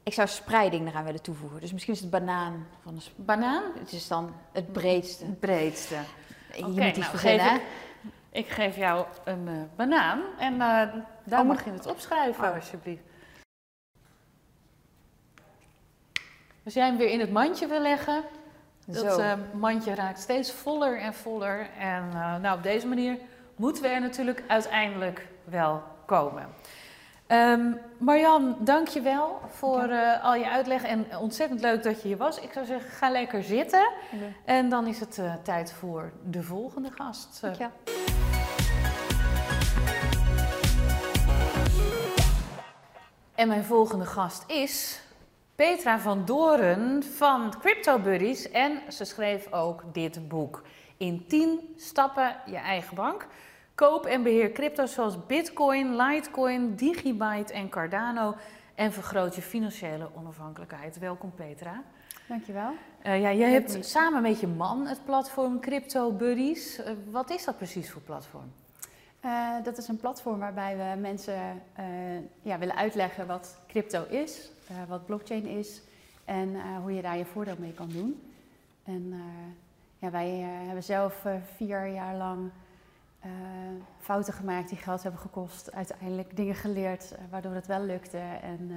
[0.03, 1.61] Ik zou spreiding eraan willen toevoegen.
[1.61, 3.63] Dus misschien is het banaan van de Banaan?
[3.79, 5.25] Het is dan het breedste.
[5.25, 5.95] Het breedste.
[6.53, 7.61] Je Oké, moet iets nou, verzinnen, ik,
[8.31, 10.59] ik geef jou een eh, banaan en eh,
[11.23, 12.55] daar Oh, mag je het opschrijven, Oh.
[12.55, 13.03] alsjeblieft.
[16.65, 18.23] Als jij hem weer in het mandje wil leggen,
[18.93, 21.67] dat eh, mandje raakt steeds voller en voller.
[21.79, 23.17] En eh, nou, op deze manier
[23.55, 26.47] moeten we er natuurlijk uiteindelijk wel komen.
[27.29, 32.07] Ehm Marjan, dank je wel voor eh, al je uitleg en ontzettend leuk dat je
[32.07, 32.39] hier was.
[32.39, 33.89] Ik zou zeggen, ga lekker zitten.
[34.45, 37.27] En dan is het tijd voor de volgende gast.
[37.35, 37.71] Eh, Dankjewel.
[43.35, 45.01] En mijn volgende gast is
[45.59, 48.51] Petra van Doren van Crypto Buddies.
[48.51, 50.61] En ze schreef ook dit boek.
[50.97, 53.27] In 10 stappen je eigen bank.
[53.75, 58.35] Koop en beheer crypto's zoals Bitcoin, Litecoin, Digibyte en Cardano.
[58.75, 60.99] En vergroot je financiële onafhankelijkheid.
[60.99, 61.83] Welkom Petra.
[62.27, 62.71] Dankjewel.
[63.01, 66.83] Eh, ja, jij hebt samen met je man het platform Crypto Buddies.
[66.83, 68.51] Eh, wat is dat precies voor platform?
[69.19, 71.85] Eh, dat is een platform waarbij we mensen eh,
[72.41, 75.81] ja, willen uitleggen wat crypto is, eh, wat blockchain is
[76.25, 78.21] en hoe je daar je voordeel mee kan doen.
[78.83, 79.13] En
[79.99, 80.29] ja, wij
[80.65, 82.51] hebben zelf vier jaar lang
[83.99, 88.71] fouten gemaakt die geld hebben gekost, uiteindelijk dingen geleerd waardoor het wel lukte en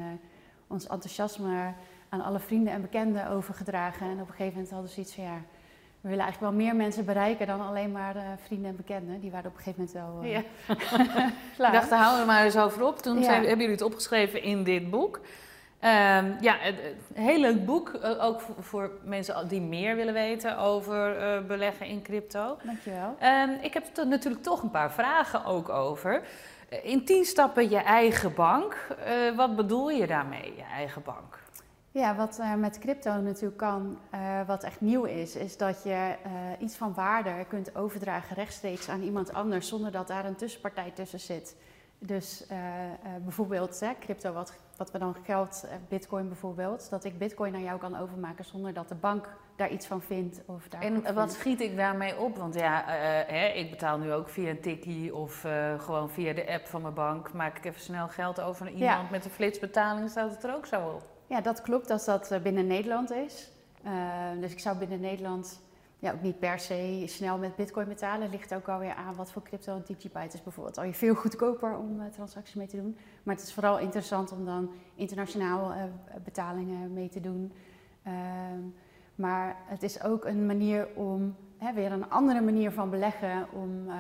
[0.67, 1.73] ons enthousiasme
[2.09, 4.07] aan alle vrienden en bekenden overgedragen.
[4.07, 5.41] En op een gegeven moment hadden ze iets van ja,
[6.03, 9.21] we willen eigenlijk wel meer mensen bereiken dan alleen maar eh, vrienden en bekenden.
[9.21, 10.43] Die waren op een gegeven moment wel eh, Ja.
[11.57, 11.73] klaar.
[11.73, 12.99] Ik dacht, daar houden we maar eens over op.
[12.99, 13.23] Toen Ja.
[13.25, 15.21] zijn, hebben jullie het opgeschreven in dit boek.
[15.81, 16.75] Ehm, ja, een
[17.15, 17.88] heel leuk boek.
[17.88, 22.57] eh, ook voor, voor mensen die meer willen weten over beleggen in crypto.
[22.65, 23.17] Dankjewel.
[23.19, 26.23] Ehm, ik heb er natuurlijk toch een paar vragen ook over.
[26.83, 28.87] In tien stappen je eigen bank.
[29.37, 31.38] Wat bedoel je daarmee, je eigen bank?
[31.93, 36.17] Ja, wat eh, met crypto natuurlijk kan, eh, wat echt nieuw is, is dat je
[36.23, 40.91] eh, iets van waarde kunt overdragen rechtstreeks aan iemand anders zonder dat daar een tussenpartij
[40.91, 41.57] tussen zit.
[41.99, 42.47] Dus
[43.23, 47.79] bijvoorbeeld hè, crypto, wat, wat we dan geld, bitcoin bijvoorbeeld, dat ik bitcoin naar jou
[47.79, 50.43] kan overmaken zonder dat de bank daar iets van vindt.
[50.47, 51.33] Of daar En wat vindt.
[51.33, 52.37] schiet ik daarmee op?
[52.37, 52.85] Want ja,
[53.27, 55.47] hè, ik betaal nu ook via een tikkie of
[55.79, 57.33] gewoon via de app van mijn bank.
[57.33, 60.67] Maak ik even snel geld over naar iemand met een flitsbetaling, staat het er ook
[60.67, 61.12] zo op.
[61.33, 63.51] Ja, dat klopt dat dat eh, binnen Nederland is.
[63.83, 63.92] Eh,
[64.40, 65.61] dus ik zou binnen Nederland
[65.99, 68.31] ja, ook niet per se snel met bitcoin betalen.
[68.31, 70.79] Ligt ook alweer aan wat voor crypto een Digibyte is bijvoorbeeld.
[70.79, 72.97] Al je veel goedkoper om eh, transacties mee te doen.
[73.23, 75.83] Maar het is vooral interessant om dan internationaal eh,
[76.25, 77.53] betalingen mee te doen.
[78.03, 78.61] Ehm,
[79.14, 83.90] maar het is ook een manier om, hè, weer een andere manier van beleggen om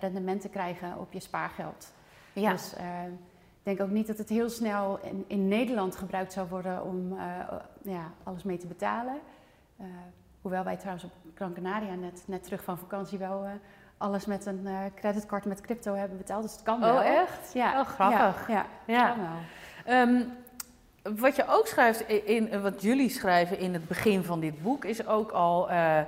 [0.00, 1.94] rendement te krijgen op je spaargeld.
[2.40, 2.52] Ja.
[2.52, 3.35] Dus eh, ik
[3.66, 7.24] denk ook niet dat het heel snel in, in Nederland gebruikt zou worden om eh,
[7.82, 9.18] ja, alles mee te betalen.
[9.76, 9.86] Eh,
[10.42, 13.50] hoewel wij trouwens op Gran Canaria net, net terug van vakantie wel eh,
[13.98, 16.42] alles met een eh, creditcard met crypto hebben betaald.
[16.42, 16.94] Dus het kan wel.
[16.96, 17.52] Oh, echt?
[17.52, 17.80] Ja.
[17.80, 18.48] Oh, grappig.
[18.48, 19.08] Ja, ja, Ja.
[19.08, 19.94] kan wel.
[19.94, 20.22] Ehm,
[21.20, 24.84] wat je ook schrijft, in, in- wat jullie schrijven in het begin van dit boek,
[24.84, 26.00] is ook al eh,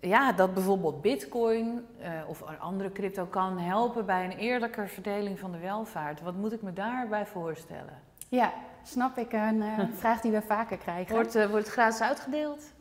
[0.00, 5.38] ja, dat bijvoorbeeld Bitcoin eh, of een andere crypto kan helpen bij een eerlijke verdeling
[5.38, 6.22] van de welvaart.
[6.22, 8.06] Wat moet ik me daarbij voorstellen?
[8.28, 9.32] Ja, snap ik.
[9.32, 11.14] Een eh, vraag die we vaker krijgen.
[11.14, 12.72] Wordt, eh, wordt het gratis uitgedeeld?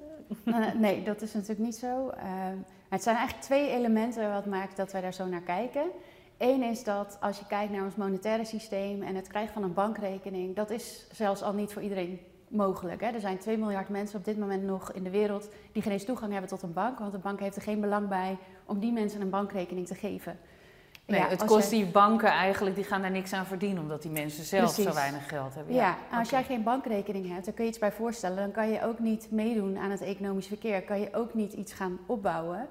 [0.78, 2.10] Nee, dat is natuurlijk niet zo.
[2.10, 2.26] Eh,
[2.90, 5.84] het zijn eigenlijk twee elementen wat maakt dat wij daar zo naar kijken.
[6.38, 9.74] Eén is dat als je kijkt naar ons monetaire systeem en het krijgen van een
[9.74, 13.02] bankrekening, dat is zelfs al niet voor iedereen mogelijk.
[13.02, 13.08] Hè.
[13.08, 16.06] Er zijn 2 miljard mensen op dit moment nog in de wereld die geen eens
[16.06, 18.92] toegang hebben tot een bank, want de bank heeft er geen belang bij om die
[18.92, 20.40] mensen een bankrekening te geven.
[21.06, 24.02] Nee, Ja, het kost jij- die banken eigenlijk, die gaan daar niks aan verdienen, omdat
[24.02, 25.74] die mensen zelf zo weinig geld hebben.
[25.76, 28.38] Ja, als jij geen bankrekening hebt, dan kun je iets bij voorstellen.
[28.38, 30.82] Dan kan je ook niet meedoen aan het economisch verkeer.
[30.82, 32.68] Kan je ook niet iets gaan opbouwen.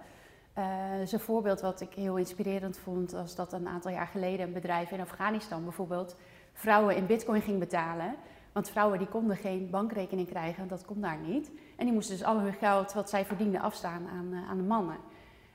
[0.52, 0.64] Eh
[0.98, 4.52] dus een voorbeeld wat ik heel inspirerend vond, was dat een aantal jaar geleden een
[4.52, 6.16] bedrijf in Afghanistan bijvoorbeeld
[6.52, 8.14] vrouwen in bitcoin ging betalen.
[8.56, 11.50] Want vrouwen die konden geen bankrekening krijgen, dat kon daar niet.
[11.76, 14.62] En die moesten dus al hun geld wat zij verdienden afstaan aan, eh, aan de
[14.62, 14.96] mannen.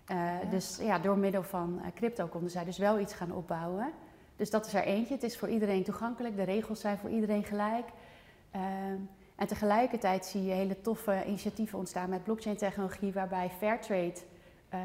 [0.05, 3.91] Eh, Dus ja, door middel van eh, crypto konden zij dus wel iets gaan opbouwen.
[4.35, 5.13] Dus dat is er eentje.
[5.13, 6.35] Het is voor iedereen toegankelijk.
[6.35, 7.87] De regels zijn voor iedereen gelijk.
[8.51, 8.97] Ehm,
[9.35, 14.19] en tegelijkertijd zie je hele toffe initiatieven ontstaan met blockchain-technologie, waarbij Fairtrade,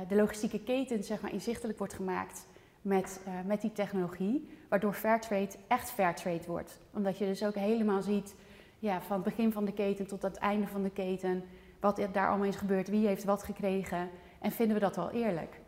[0.09, 2.47] de logistieke keten, zeg maar, inzichtelijk wordt gemaakt
[2.87, 4.49] met, eh, met die technologie.
[4.69, 6.81] Waardoor Fairtrade echt Fairtrade wordt.
[6.93, 8.35] Omdat je dus ook helemaal ziet,
[8.79, 11.45] ja, van het begin van de keten tot het einde van de keten,
[11.81, 15.11] wat er daar allemaal is gebeurd, wie heeft wat gekregen en vinden we dat wel
[15.11, 15.61] eerlijk.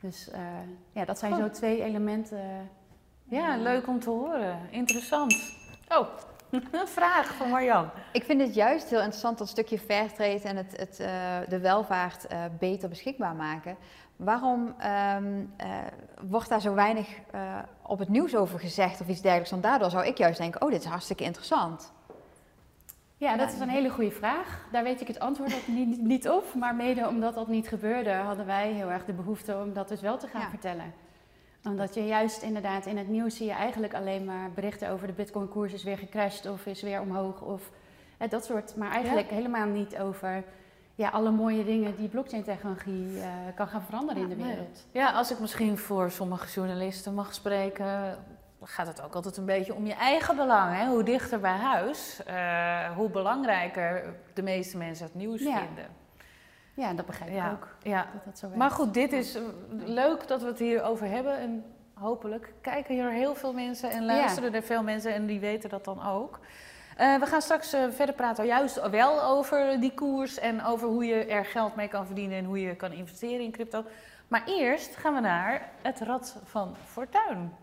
[0.00, 0.40] Dus eh,
[0.92, 1.38] ja, dat zijn Oh.
[1.38, 2.70] zo twee elementen.
[3.24, 4.58] Ja, leuk om te horen.
[4.70, 5.54] Interessant.
[5.88, 6.06] Oh,
[6.80, 7.90] een vraag van Marjan.
[8.12, 12.26] Ik vind het juist heel interessant dat stukje fairtrade en het, het, eh, de welvaart
[12.26, 13.76] eh, beter beschikbaar maken.
[14.16, 15.68] Waarom ehm, eh,
[16.20, 19.50] wordt daar zo weinig eh, op het nieuws over gezegd of iets dergelijks?
[19.50, 21.92] Want daardoor zou ik juist denken, oh, dit is hartstikke interessant.
[23.18, 24.66] Ja, dat is een hele goede vraag.
[24.72, 26.54] Daar weet ik het antwoord ook niet, niet op.
[26.54, 30.00] Maar mede omdat dat niet gebeurde, hadden wij heel erg de behoefte om dat dus
[30.00, 30.48] wel te gaan Ja.
[30.48, 30.92] vertellen.
[31.64, 35.12] Omdat je juist inderdaad in het nieuws zie je eigenlijk alleen maar berichten over de
[35.12, 37.70] bitcoin-koers is weer gecrashed of is weer omhoog of
[38.18, 38.76] eh, dat soort.
[38.76, 40.44] Maar eigenlijk helemaal niet over
[40.96, 44.46] ja, alle mooie dingen die blockchain-technologie eh, kan gaan veranderen in de nee.
[44.46, 44.86] wereld.
[44.90, 48.18] Ja, als ik misschien voor sommige journalisten mag spreken,
[48.62, 50.76] gaat het ook altijd een beetje om je eigen belang.
[50.76, 50.86] Hè?
[50.86, 55.58] Hoe dichter bij huis, eh, hoe belangrijker de meeste mensen het nieuws Ja.
[55.58, 55.86] vinden.
[56.74, 57.50] Ja, dat begrijp ik Ja.
[57.50, 57.68] ook.
[57.82, 58.06] Ja.
[58.12, 58.58] Dat dat zo werkt.
[58.60, 61.38] Maar goed, dit is eh, leuk dat we het hierover hebben.
[61.38, 65.70] En hopelijk kijken hier heel veel mensen en luisteren er veel mensen en die weten
[65.70, 66.40] dat dan ook.
[66.96, 71.04] Eh, we gaan straks eh, verder praten, juist wel over die koers en over hoe
[71.04, 73.84] je er geld mee kan verdienen en hoe je kan investeren in crypto.
[74.28, 77.56] Maar eerst gaan we naar het Rad van Fortuin.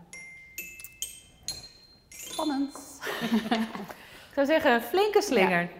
[2.08, 3.00] Spannend.
[4.28, 5.70] Ik zou zeggen, flinke slinger.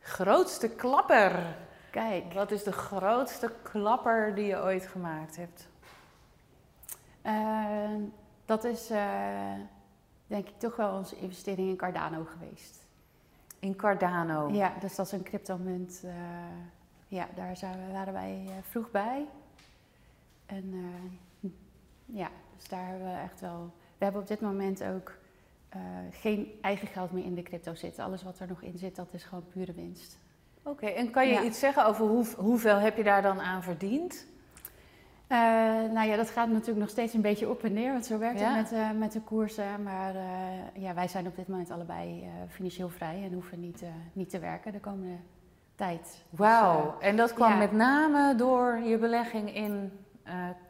[0.00, 1.56] Grootste klapper.
[1.90, 2.32] Kijk.
[2.32, 5.68] Wat is de grootste klapper die je ooit gemaakt hebt?
[7.22, 7.94] Eh,
[8.44, 9.52] dat is eh,
[10.26, 12.86] denk ik toch wel onze investering in Cardano geweest.
[13.58, 14.48] In Cardano.
[14.52, 16.02] Ja, dus dat is een cryptomunt.
[16.04, 16.12] eh
[17.08, 19.26] ja, daar zijn waren wij eh, vroeg bij.
[20.46, 20.74] En
[22.06, 23.72] ja, dus daar hebben we echt wel...
[23.98, 25.12] We hebben op dit moment ook
[26.10, 28.04] geen eigen geld meer in de crypto zitten.
[28.04, 30.18] Alles wat er nog in zit, dat is gewoon pure winst.
[30.62, 31.42] Oké, en kan je Ja.
[31.42, 34.26] iets zeggen over hoe, hoeveel heb je daar dan aan verdiend?
[35.26, 35.38] Eh,
[35.92, 38.40] nou ja, dat gaat natuurlijk nog steeds een beetje op en neer, want zo werkt
[38.40, 38.54] Ja.
[38.54, 39.82] het met, eh, met de koersen.
[39.82, 43.82] Maar eh, ja, wij zijn op dit moment allebei financieel vrij en hoeven niet,
[44.12, 45.16] niet te werken de komende
[45.74, 46.00] tijd.
[46.02, 47.56] Dus, Wauw, en dat kwam ja.
[47.56, 49.92] met name door je belegging in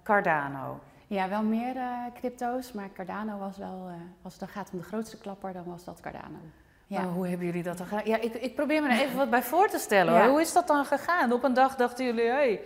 [0.03, 0.81] Cardano.
[1.07, 1.75] ja, wel meer
[2.15, 3.91] crypto's, maar Cardano was wel,
[4.23, 6.39] als het dan gaat om de grootste klapper, dan was dat Cardano.
[6.87, 7.01] Ja.
[7.01, 8.07] Maar hoe hebben jullie dat dan gedaan?
[8.07, 10.21] Ja, ik, ik probeer me er even wat bij voor te stellen.
[10.21, 10.29] Hoor.
[10.31, 11.33] Hoe is dat dan gegaan?
[11.33, 12.61] Op een dag dachten jullie, hey,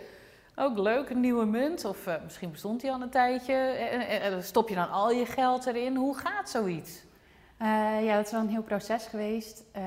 [0.59, 1.85] ook leuk, een nieuwe munt.
[1.85, 3.55] Of eh, misschien bestond die al een tijdje.
[3.55, 5.97] En, en- en stop je dan al je geld erin?
[5.97, 7.05] Hoe gaat zoiets?
[7.59, 9.65] Eh, ja, dat is wel een heel proces geweest.
[9.73, 9.83] Eh,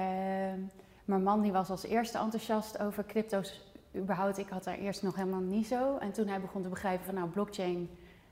[1.05, 3.61] mijn man die was als eerste enthousiast over crypto's
[3.95, 4.37] überhaupt.
[4.37, 5.97] Ik had daar eerst nog helemaal niet zo.
[5.97, 7.89] En toen hij begon te begrijpen van nou, blockchain,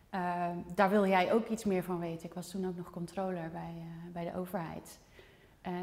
[0.09, 2.25] eh, daar wil jij ook iets meer van weten.
[2.25, 4.99] Ik was toen ook nog controller bij, eh, bij de overheid.
[5.61, 5.73] Eh,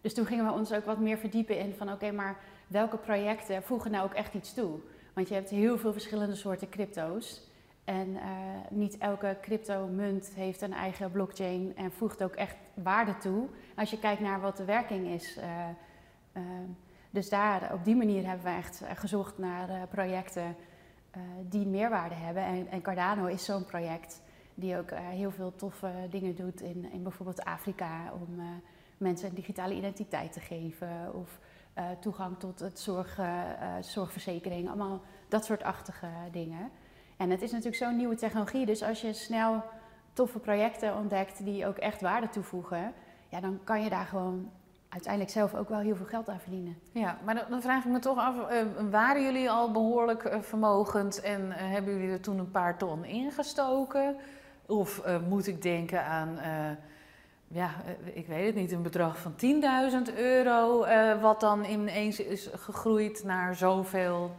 [0.00, 3.62] dus toen gingen we ons ook wat meer verdiepen in van oké, maar welke projecten
[3.62, 4.78] voegen nou ook echt iets toe?
[5.14, 7.48] Want je hebt heel veel verschillende soorten crypto's.
[7.84, 8.22] En uh,
[8.70, 13.48] niet elke crypto-munt heeft een eigen blockchain en voegt ook echt waarde toe.
[13.76, 15.36] Als je kijkt naar wat de werking is.
[15.36, 15.44] Uh,
[16.36, 16.42] uh,
[17.10, 20.56] dus daar, op die manier hebben we echt gezocht naar projecten
[21.48, 22.42] die meerwaarde hebben.
[22.42, 24.22] En, en Cardano is zo'n project
[24.54, 28.12] die ook heel veel toffe dingen doet in, in bijvoorbeeld Afrika.
[28.12, 28.42] Om
[28.98, 31.14] mensen een digitale identiteit te geven.
[31.14, 31.38] Of
[32.00, 33.18] toegang tot het zorg,
[33.80, 34.68] zorgverzekering.
[34.68, 36.70] Allemaal dat soort achtige dingen.
[37.16, 39.62] En het is natuurlijk zo'n nieuwe technologie, dus als je snel
[40.12, 42.92] toffe projecten ontdekt die ook echt waarde toevoegen,
[43.28, 44.50] ja, dan kan je daar gewoon
[44.88, 46.78] uiteindelijk zelf ook wel heel veel geld aan verdienen.
[46.92, 48.34] Ja, maar dan, vraag ik me toch af,
[48.90, 54.16] waren jullie al behoorlijk vermogend en hebben jullie er toen een paar ton ingestoken?
[54.66, 56.38] Of moet ik denken aan,
[57.52, 57.70] ja,
[58.12, 59.34] ik weet het niet, een bedrag van
[60.10, 60.86] 10.000 euro,
[61.20, 64.30] wat dan ineens is gegroeid naar zoveel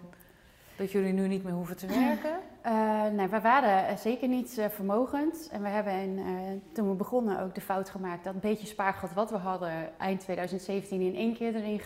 [0.75, 2.39] dat jullie nu niet meer hoeven te werken?
[2.65, 5.49] Uh, nee, we waren zeker niet vermogend.
[5.51, 9.29] En we hebben toen we begonnen ook de fout gemaakt dat een beetje spaargeld wat
[9.29, 11.81] we hadden eind 2017 in één keer erin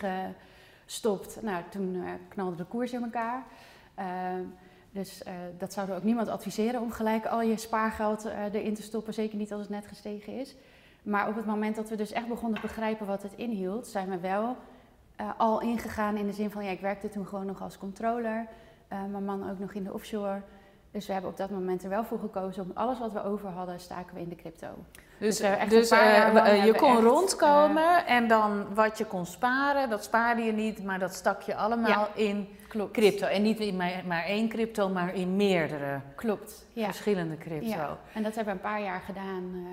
[0.84, 1.42] gestopt.
[1.42, 3.44] Nou, toen knalde de koers in elkaar.
[4.90, 5.22] dus
[5.58, 9.14] dat zouden ook niemand adviseren om gelijk al je spaargeld erin te stoppen.
[9.14, 10.56] Zeker niet als het net gestegen is.
[11.06, 14.08] Maar op het moment dat we dus echt begonnen te begrijpen wat het inhield, zijn
[14.08, 14.56] we wel
[15.36, 18.46] al ingegaan in de zin van ja, ik werkte toen gewoon nog als controller.
[18.88, 20.40] mijn man ook nog in de offshore.
[20.90, 23.48] Dus we hebben op dat moment er wel voor gekozen om alles wat we over
[23.48, 24.68] hadden, staken we in de crypto.
[25.18, 30.42] Dus, dus, dus uh, je kon rondkomen en dan wat je kon sparen, dat spaarde
[30.42, 32.92] je niet, maar dat stak je allemaal in klopt.
[32.92, 33.26] crypto.
[33.26, 36.66] En niet in maar, één crypto, maar in meerdere klopt.
[36.74, 37.68] verschillende crypto.
[37.68, 37.98] Ja.
[38.14, 39.64] En dat hebben we een paar jaar gedaan.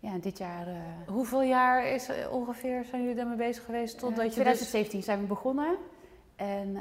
[0.00, 0.66] Ja, dit jaar.
[1.06, 3.98] Hoeveel jaar is ongeveer zijn jullie daarmee bezig geweest?
[3.98, 5.04] Totdat je 2017 dus...
[5.04, 5.76] zijn we begonnen.
[6.36, 6.76] En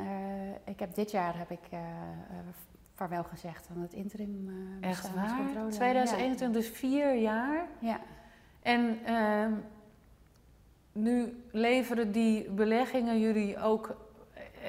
[0.65, 1.59] ik heb dit jaar heb ik
[2.99, 4.47] vaarwel gezegd aan het interim
[4.81, 5.69] uh, Echt waar?
[5.69, 7.67] 2021, dus vier jaar.
[7.79, 7.99] Ja.
[8.61, 9.45] En uh,
[10.91, 13.95] nu leveren die beleggingen jullie ook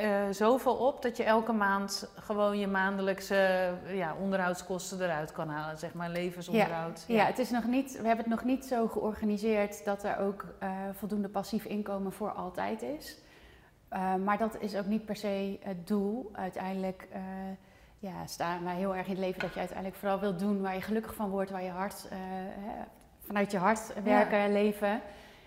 [0.03, 5.79] uh, zoveel op dat je elke maand gewoon je maandelijkse ja, onderhoudskosten eruit kan halen,
[5.79, 7.05] zeg maar levensonderhoud.
[7.07, 7.25] Ja, ja.
[7.25, 10.71] het is nog niet, we hebben het nog niet zo georganiseerd dat er ook uh,
[10.93, 13.19] voldoende passief inkomen voor altijd is.
[13.93, 16.31] Uh, maar dat is ook niet per se het doel.
[16.33, 17.09] Uiteindelijk
[17.99, 20.75] ja, staan wij heel erg in het leven dat je uiteindelijk vooral wilt doen waar
[20.75, 22.09] je gelukkig van wordt, waar je hart,
[23.21, 25.01] vanuit je hart werken, leven.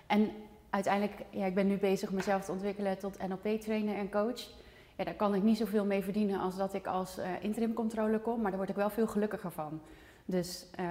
[0.07, 0.31] En
[0.73, 4.41] uiteindelijk, ja, ik ben nu bezig mezelf te ontwikkelen tot NLP-trainer en coach.
[4.95, 8.19] Ja, daar kan ik niet zoveel mee verdienen als dat ik als uh, interim controller
[8.19, 9.81] kom, maar daar word ik wel veel gelukkiger van.
[10.25, 10.85] Dus uh,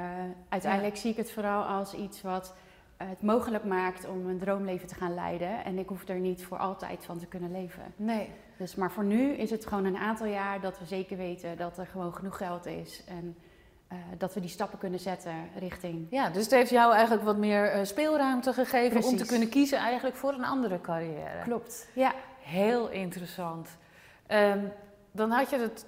[0.49, 2.55] uiteindelijk zie ik het vooral als iets wat
[2.97, 5.65] het mogelijk maakt om een droomleven te gaan leiden.
[5.65, 7.83] En ik hoef er niet voor altijd van te kunnen leven.
[7.97, 8.29] Nee.
[8.57, 11.79] Dus, maar voor nu is het gewoon een aantal jaar dat we zeker weten dat
[11.79, 13.05] er gewoon genoeg geld is.
[13.07, 13.37] En
[13.93, 16.07] uh, dat we die stappen kunnen zetten richting.
[16.11, 19.11] Ja, dus het heeft jou eigenlijk wat meer uh, speelruimte gegeven Precies.
[19.11, 21.43] om te kunnen kiezen eigenlijk voor een andere carrière.
[21.45, 22.13] Klopt, ja.
[22.41, 23.69] Heel interessant.
[24.29, 24.73] Um,
[25.13, 25.87] dan had je het,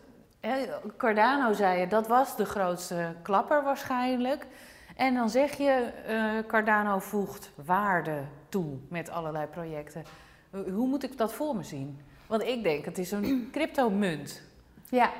[0.97, 4.47] Cardano zei je, dat was de grootste klapper waarschijnlijk.
[4.97, 10.05] En dan zeg je, uh, Cardano voegt waarde toe met allerlei projecten.
[10.51, 12.01] Hoe moet ik dat voor me zien?
[12.27, 14.43] Want ik denk, het is een cryptomunt.
[14.89, 15.11] Ja,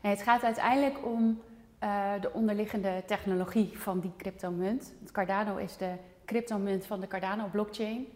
[0.00, 1.42] het gaat uiteindelijk om
[1.84, 4.94] uh, de onderliggende technologie van die cryptomunt.
[5.12, 5.94] Cardano is de
[6.24, 8.06] cryptomunt van de Cardano blockchain.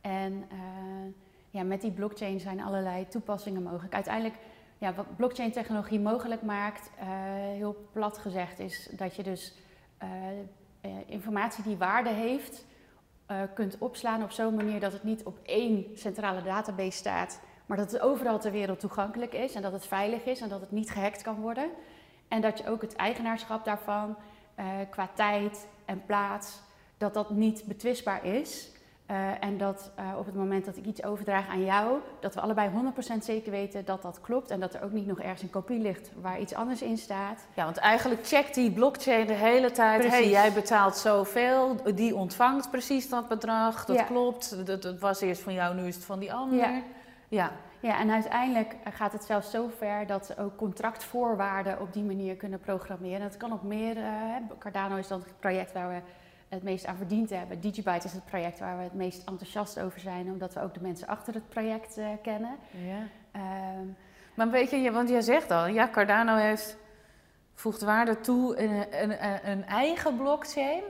[0.00, 0.58] En uh,
[1.50, 3.94] ja, met die blockchain zijn allerlei toepassingen mogelijk.
[3.94, 4.34] Uiteindelijk,
[4.78, 7.04] ja, wat blockchain technologie mogelijk maakt, uh,
[7.56, 9.54] heel plat gezegd, is dat je dus
[11.06, 12.64] informatie die waarde heeft,
[13.54, 17.92] kunt opslaan op zo'n manier dat het niet op één centrale database staat, maar dat
[17.92, 20.90] het overal ter wereld toegankelijk is en dat het veilig is en dat het niet
[20.90, 21.70] gehackt kan worden.
[22.28, 24.16] En dat je ook het eigenaarschap daarvan
[24.58, 26.60] uh, qua tijd en plaats,
[26.98, 28.70] dat dat niet betwistbaar is.
[29.10, 32.40] Uh, en dat uh, op het moment dat ik iets overdraag aan jou, dat we
[32.40, 32.70] allebei
[33.18, 34.50] 100% zeker weten dat dat klopt.
[34.50, 37.46] En dat er ook niet nog ergens een kopie ligt waar iets anders in staat.
[37.54, 40.08] Ja, want eigenlijk checkt die blockchain de hele tijd.
[40.08, 43.84] Hey, jij betaalt zoveel, die ontvangt precies dat bedrag.
[43.84, 44.02] Dat ja.
[44.02, 44.66] klopt.
[44.66, 46.58] Dat, dat, was eerst van jou, nu is het van die ander.
[46.58, 46.82] Ja.
[47.28, 47.52] Ja.
[47.80, 52.36] ja, en uiteindelijk gaat het zelfs zo ver dat ze ook contractvoorwaarden op die manier
[52.36, 53.20] kunnen programmeren.
[53.20, 53.96] Dat kan op meer.
[53.96, 56.00] Uh, Cardano is dan het project waar we
[56.48, 57.60] het meest aan verdiend hebben.
[57.60, 60.80] Digibyte is het project waar we het meest enthousiast over zijn, omdat we ook de
[60.80, 62.56] mensen achter het project uh, kennen.
[62.70, 62.98] Ja.
[63.78, 63.96] Um,
[64.34, 66.76] maar weet je, want jij zegt al, ja, Cardano heeft,
[67.54, 70.82] voegt waarde toe in een, een, een eigen blockchain.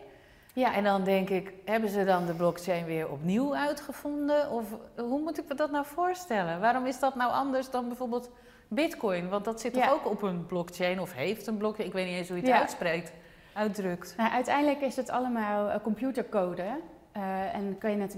[0.59, 4.51] Ja, en dan denk ik, hebben ze dan de blockchain weer opnieuw uitgevonden?
[4.51, 4.65] Of
[4.97, 6.61] hoe moet ik me dat nou voorstellen?
[6.61, 8.31] Waarom is dat nou anders dan bijvoorbeeld
[8.69, 9.29] Bitcoin?
[9.29, 9.83] Want dat zit Ja.
[9.87, 11.89] toch ook op een blockchain of heeft een blockchain?
[11.89, 12.59] Ik weet niet eens hoe je het Ja.
[12.61, 13.13] uitspreekt,
[13.53, 14.15] uitdrukt.
[14.17, 16.65] Nou, uiteindelijk is het allemaal eh, computercode.
[17.13, 18.17] eh, en kan je het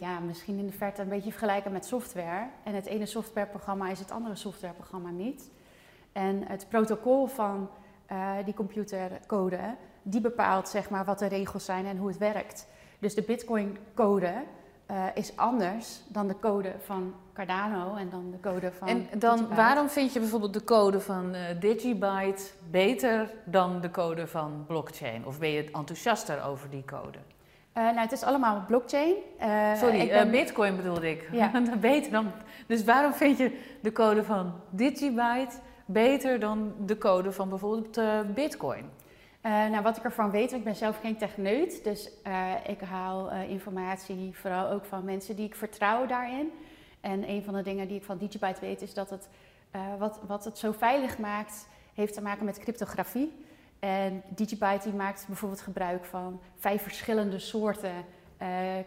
[0.00, 2.46] ja, misschien in de verte een beetje vergelijken met software.
[2.64, 5.50] En het ene softwareprogramma is het andere softwareprogramma niet.
[6.12, 7.68] En het protocol van
[8.06, 9.58] eh, die computercode,
[10.02, 12.66] die bepaalt zeg maar, wat de regels zijn en hoe het werkt.
[12.98, 14.32] Dus de Bitcoin-code
[14.86, 18.88] eh, is anders dan de code van Cardano en dan de code van.
[18.88, 19.54] En dan, Digibyte.
[19.60, 25.26] waarom vind je bijvoorbeeld de code van eh, Digibyte beter dan de code van blockchain?
[25.26, 27.18] Of ben je enthousiaster over die code?
[27.72, 29.14] Eh, nou, het is allemaal blockchain.
[29.76, 31.28] Sorry, ik ben- Bitcoin bedoelde ik.
[31.32, 31.50] Ja.
[31.80, 32.30] beter dan.
[32.66, 38.00] Dus waarom vind je de code van Digibyte beter dan de code van bijvoorbeeld
[38.34, 38.90] Bitcoin?
[39.42, 43.30] Eh, nou, wat ik ervan weet, ik ben zelf geen techneut, dus eh, ik haal
[43.30, 46.52] eh, informatie vooral ook van mensen die ik vertrouw daarin.
[47.00, 49.28] En een van de dingen die ik van Digibyte weet is dat het,
[49.98, 53.32] wat, wat het zo veilig maakt, heeft te maken met cryptografie.
[53.78, 58.04] En Digibyte die maakt bijvoorbeeld gebruik van vijf verschillende soorten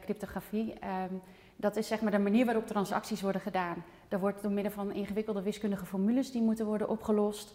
[0.02, 0.74] cryptografie.
[0.80, 1.13] Ehm,
[1.56, 3.84] dat is zeg maar de manier waarop transacties worden gedaan.
[4.10, 7.54] Er wordt door middel van ingewikkelde wiskundige formules die moeten worden opgelost,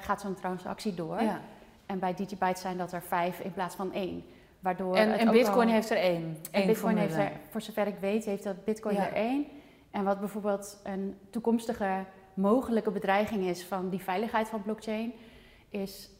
[0.00, 1.22] gaat zo'n transactie door.
[1.22, 1.40] Ja.
[1.92, 4.24] En bij Digibyte zijn dat er vijf in plaats van één.
[4.60, 6.22] Waardoor En, Bitcoin al- heeft er één.
[6.22, 9.06] en één Bitcoin heeft er, voor zover ik weet, heeft dat Bitcoin Ja.
[9.06, 9.46] er één.
[9.90, 15.12] En wat bijvoorbeeld een toekomstige mogelijke bedreiging is van die veiligheid van blockchain,
[15.68, 16.10] is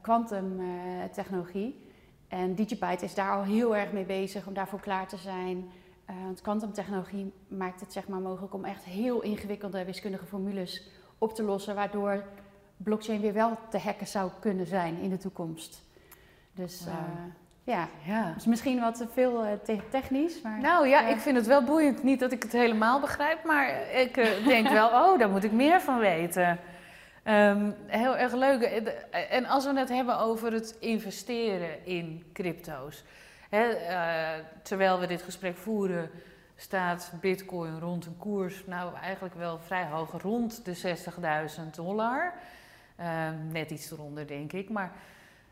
[0.00, 1.82] kwantumtechnologie.
[2.28, 5.70] en Digibyte is daar al heel erg mee bezig om daarvoor klaar te zijn.
[6.04, 11.34] Eh, want kwantumtechnologie maakt het zeg maar mogelijk om echt heel ingewikkelde wiskundige formules op
[11.34, 12.24] te lossen, waardoor
[12.84, 15.82] blockchain weer wel te hacken zou kunnen zijn in de toekomst.
[16.52, 16.92] Dus eh,
[17.64, 18.32] ja, Ja.
[18.34, 21.08] dus misschien wat te veel eh, te- technisch, maar Nou ja, Ja.
[21.08, 22.02] ik vind het wel boeiend.
[22.02, 25.52] Niet dat ik het helemaal begrijp, maar ik eh, denk wel, oh, daar moet ik
[25.52, 26.58] meer van weten.
[27.22, 28.62] Ehm, heel erg leuk.
[29.30, 33.04] En als we het hebben over het investeren in crypto's.
[33.50, 33.64] Hè,
[34.62, 36.10] terwijl we dit gesprek voeren,
[36.56, 42.32] staat Bitcoin rond een koers, nou eigenlijk wel vrij hoog, rond de 60.000 dollar.
[42.96, 44.70] Ehm, net iets eronder, denk ik.
[44.70, 44.92] Maar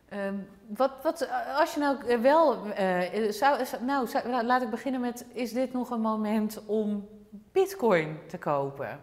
[0.09, 0.35] Ehm,
[0.67, 5.01] wat, wat, als je nou wel eh, zou, zou- nou, zou- la- laat ik beginnen
[5.01, 7.09] met, is dit nog een moment om
[7.53, 9.01] bitcoin te kopen?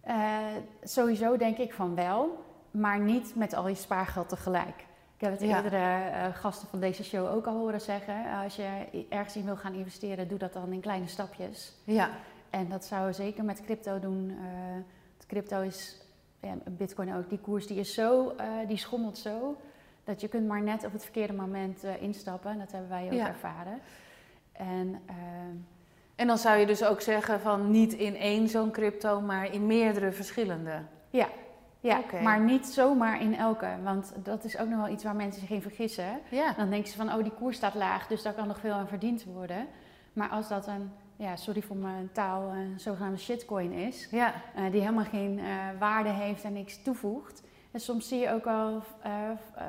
[0.00, 0.38] eh,
[0.82, 4.86] sowieso denk ik van wel, maar niet met al je spaargeld tegelijk.
[5.16, 5.56] Ik heb het Ja.
[5.56, 8.14] eerdere eh, gasten van deze show ook al horen zeggen.
[8.42, 11.76] Als je ergens in wil gaan investeren, doe dat dan in kleine stapjes.
[11.84, 12.10] Ja.
[12.50, 14.30] En dat zou zeker met crypto doen.
[14.30, 16.00] eh, want crypto is,
[16.40, 19.56] ja, bitcoin ook, die koers die is zo, eh, die schommelt zo,
[20.04, 22.58] dat je kunt maar net op het verkeerde moment eh, instappen.
[22.58, 23.26] Dat hebben wij ook Ja.
[23.28, 23.78] ervaren.
[24.52, 25.14] En eh,
[26.16, 29.66] En dan zou je dus ook zeggen van niet in één zo'n crypto, maar in
[29.66, 30.82] meerdere verschillende.
[31.10, 31.28] ja,
[31.80, 33.68] ja maar niet zomaar in elke.
[33.82, 36.20] Want dat is ook nog wel iets waar mensen zich in vergissen.
[36.30, 36.52] Ja.
[36.52, 38.88] Dan denken ze van, oh die koers staat laag, dus daar kan nog veel aan
[38.88, 39.66] verdiend worden.
[40.12, 44.34] Maar als dat een, ja, sorry voor mijn taal, een zogenaamde shitcoin is, Ja.
[44.54, 45.46] eh, die helemaal geen eh,
[45.78, 47.42] waarde heeft en niks toevoegt.
[47.70, 49.66] En soms zie je ook al eh, eh,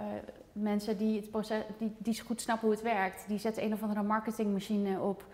[0.51, 3.81] mensen die het proces, die, die goed snappen hoe het werkt, die zetten een of
[3.81, 5.25] andere marketingmachine op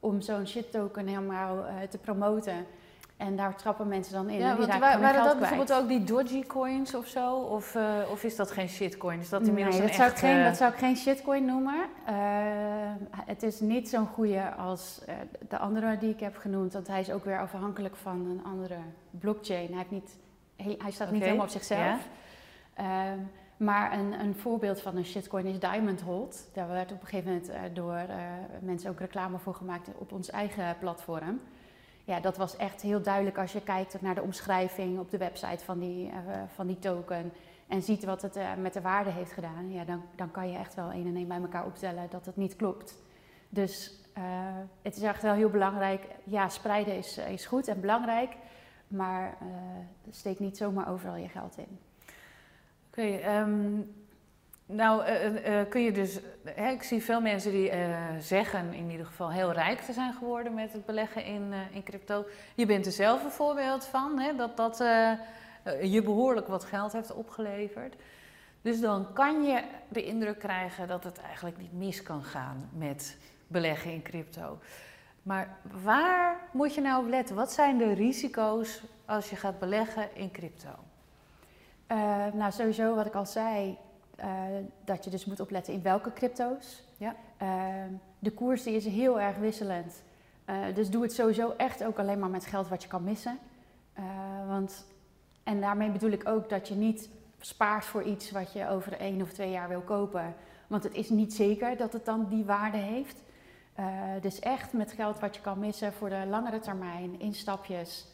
[0.00, 2.66] om zo'n shit token helemaal eh, te promoten.
[3.16, 4.38] En daar trappen mensen dan in.
[4.38, 5.38] Ja, en die want waren dat kwijt.
[5.38, 7.36] bijvoorbeeld ook die dodgy coins of zo?
[7.36, 9.20] Of, eh, of is dat geen shitcoin?
[9.20, 10.26] Is dat inmiddels nee, een dat zou, ik echte...
[10.26, 11.86] geen, dat zou ik geen shitcoin noemen.
[12.06, 12.14] Eh,
[13.26, 15.14] het is niet zo'n goede als eh,
[15.48, 16.72] de andere die ik heb genoemd.
[16.72, 18.78] Want hij is ook weer afhankelijk van een andere
[19.10, 19.66] blockchain.
[19.66, 20.16] Hij, heeft niet,
[20.82, 21.80] hij staat niet helemaal op zichzelf.
[21.80, 21.98] ja.
[22.74, 23.18] Ehm,
[23.56, 26.48] maar een, een voorbeeld van een shitcoin is Diamond Hold.
[26.52, 28.16] Daar werd op een gegeven moment eh, door eh,
[28.60, 31.40] mensen ook reclame voor gemaakt op ons eigen platform.
[32.04, 35.64] Ja, dat was echt heel duidelijk als je kijkt naar de omschrijving op de website
[35.64, 36.16] van die, eh,
[36.54, 37.32] van die token.
[37.66, 39.72] En ziet wat het eh, met de waarde heeft gedaan.
[39.72, 42.36] Ja, dan, dan kan je echt wel één en één bij elkaar optellen dat het
[42.36, 42.98] niet klopt.
[43.48, 44.22] Dus eh,
[44.82, 46.06] het is echt wel heel belangrijk.
[46.24, 48.36] Ja, spreiden is, is goed en belangrijk.
[48.88, 49.36] Maar
[50.10, 51.78] steek niet zomaar overal je geld in.
[52.88, 53.80] Oké, ehm,
[54.66, 57.72] nou eh, eh, eh, kun je dus, hè, ik zie veel mensen die
[58.18, 62.24] zeggen in ieder geval heel rijk te zijn geworden met het beleggen in, in crypto.
[62.54, 64.78] Je bent er zelf een voorbeeld van, hè, dat dat
[65.82, 67.94] je behoorlijk wat geld heeft opgeleverd.
[68.62, 73.16] Dus dan kan je de indruk krijgen dat het eigenlijk niet mis kan gaan met
[73.46, 74.58] beleggen in crypto.
[75.22, 77.36] Maar waar moet je nou op letten?
[77.36, 80.68] Wat zijn de risico's als je gaat beleggen in crypto?
[82.32, 83.78] Nou, sowieso wat ik al zei,
[84.16, 84.28] eh,
[84.84, 86.82] dat je dus moet opletten in welke crypto's.
[86.96, 87.14] Ja.
[87.36, 90.02] Ehm, de koers die is heel erg wisselend.
[90.44, 93.38] Eh, dus doe het sowieso echt ook alleen maar met geld wat je kan missen.
[93.92, 94.04] Eh,
[94.48, 94.86] want,
[95.42, 97.08] en daarmee bedoel ik ook dat je niet
[97.40, 100.34] spaart voor iets wat je over één of twee jaar wil kopen.
[100.66, 103.22] Want het is niet zeker dat het dan die waarde heeft.
[104.20, 108.06] Dus echt met geld wat je kan missen voor de langere termijn, in stapjes.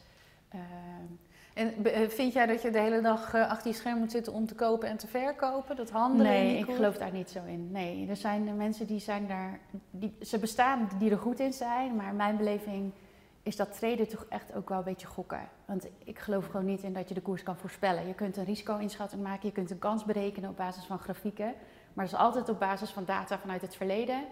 [1.61, 4.47] En eh, vind jij dat je de hele dag achter je scherm moet zitten om
[4.47, 5.77] te kopen en te verkopen?
[5.77, 6.33] Dat handelen?
[6.33, 7.71] Nee, ik geloof daar niet zo in.
[7.71, 11.97] Nee, er zijn mensen die zijn daar, die, ze bestaan die er goed in zijn,
[11.97, 12.93] maar in mijn beleving
[13.43, 15.49] is dat traden toch echt ook wel een beetje gokken.
[15.65, 18.07] Want ik geloof gewoon niet in dat je de koers kan voorspellen.
[18.07, 21.55] Je kunt een risico-inschatting maken, je kunt een kans berekenen op basis van grafieken.
[21.93, 24.25] Maar dat is altijd op basis van data vanuit het verleden.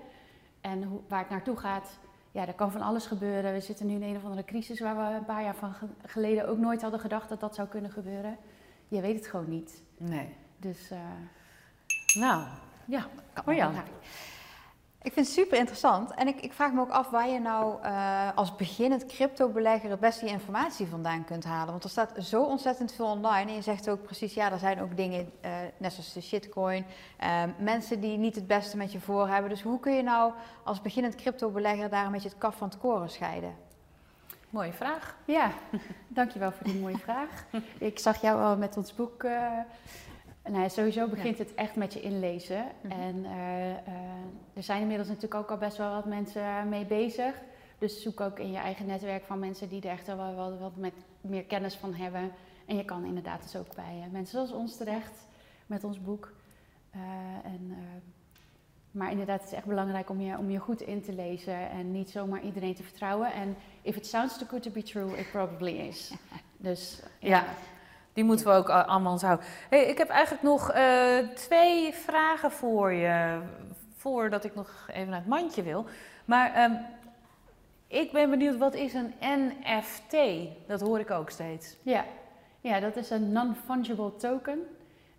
[0.60, 1.98] En hoe, waar het naartoe gaat,
[2.38, 3.52] ja, er kan van alles gebeuren.
[3.52, 5.74] We zitten nu in een of andere crisis waar we een paar jaar van
[6.04, 8.36] geleden ook nooit hadden gedacht dat dat zou kunnen gebeuren.
[8.88, 9.82] Je weet het gewoon niet.
[9.96, 10.28] Nee.
[10.56, 10.98] Dus, uh,
[12.14, 12.44] nou,
[12.84, 13.74] ja, kan Marjan.
[15.08, 16.14] Ik vind het super interessant.
[16.14, 20.00] En ik, ik vraag me ook af waar je nou uh, als beginnend crypto-belegger het
[20.00, 21.70] beste informatie vandaan kunt halen.
[21.70, 23.50] Want er staat zo ontzettend veel online.
[23.50, 26.84] En je zegt ook precies, ja, er zijn ook dingen, uh, net zoals de shitcoin.
[27.22, 29.50] Uh, mensen die niet het beste met je voor hebben.
[29.50, 30.32] Dus hoe kun je nou
[30.64, 33.54] als beginnend crypto-belegger daar een beetje het kaf van het koren scheiden?
[34.50, 35.16] Mooie vraag.
[35.24, 35.50] Ja,
[36.08, 37.44] dankjewel voor die mooie vraag.
[37.78, 39.24] Ik zag jou al met ons boek
[40.50, 42.64] nou, sowieso begint het echt met je inlezen.
[42.80, 43.00] Mhm.
[43.00, 43.76] En uh, uh,
[44.52, 47.34] er zijn inmiddels natuurlijk ook al best wel wat mensen mee bezig.
[47.78, 50.76] Dus zoek ook in je eigen netwerk van mensen die er echt wel wat, wat
[50.76, 52.32] met meer kennis van hebben.
[52.66, 55.26] En je kan inderdaad dus ook bij uh, mensen zoals ons terecht
[55.66, 56.32] met ons boek.
[57.44, 57.76] en,
[58.90, 61.92] maar inderdaad, het is echt belangrijk om je, om je goed in te lezen en
[61.92, 63.32] niet zomaar iedereen te vertrouwen.
[63.32, 66.12] En if it sounds too good to be true, it probably is.
[66.60, 67.44] Dus ja.
[68.18, 69.46] Die moeten we ook allemaal onthouden.
[69.68, 73.40] Hey, ik heb eigenlijk nog uh, twee vragen voor je.
[73.96, 75.86] Voordat ik nog even naar het mandje wil.
[76.24, 76.78] Maar um,
[77.86, 80.16] ik ben benieuwd, wat is een NFT?
[80.66, 81.76] Dat hoor ik ook steeds.
[81.82, 82.04] Ja,
[82.60, 84.58] ja dat is een non-fungible token.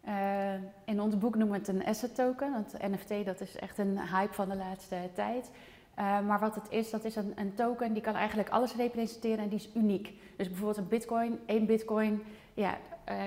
[0.07, 0.53] Uh,
[0.85, 2.51] in ons boek noemen we het een asset token.
[2.51, 5.51] Want NFT dat is echt een hype van de laatste tijd.
[5.99, 9.37] Uh, maar wat het is, dat is een, een, token die kan eigenlijk alles representeren
[9.37, 10.13] en die is uniek.
[10.37, 12.23] Dus bijvoorbeeld een bitcoin, één bitcoin
[12.53, 12.77] ja,
[13.09, 13.21] uh,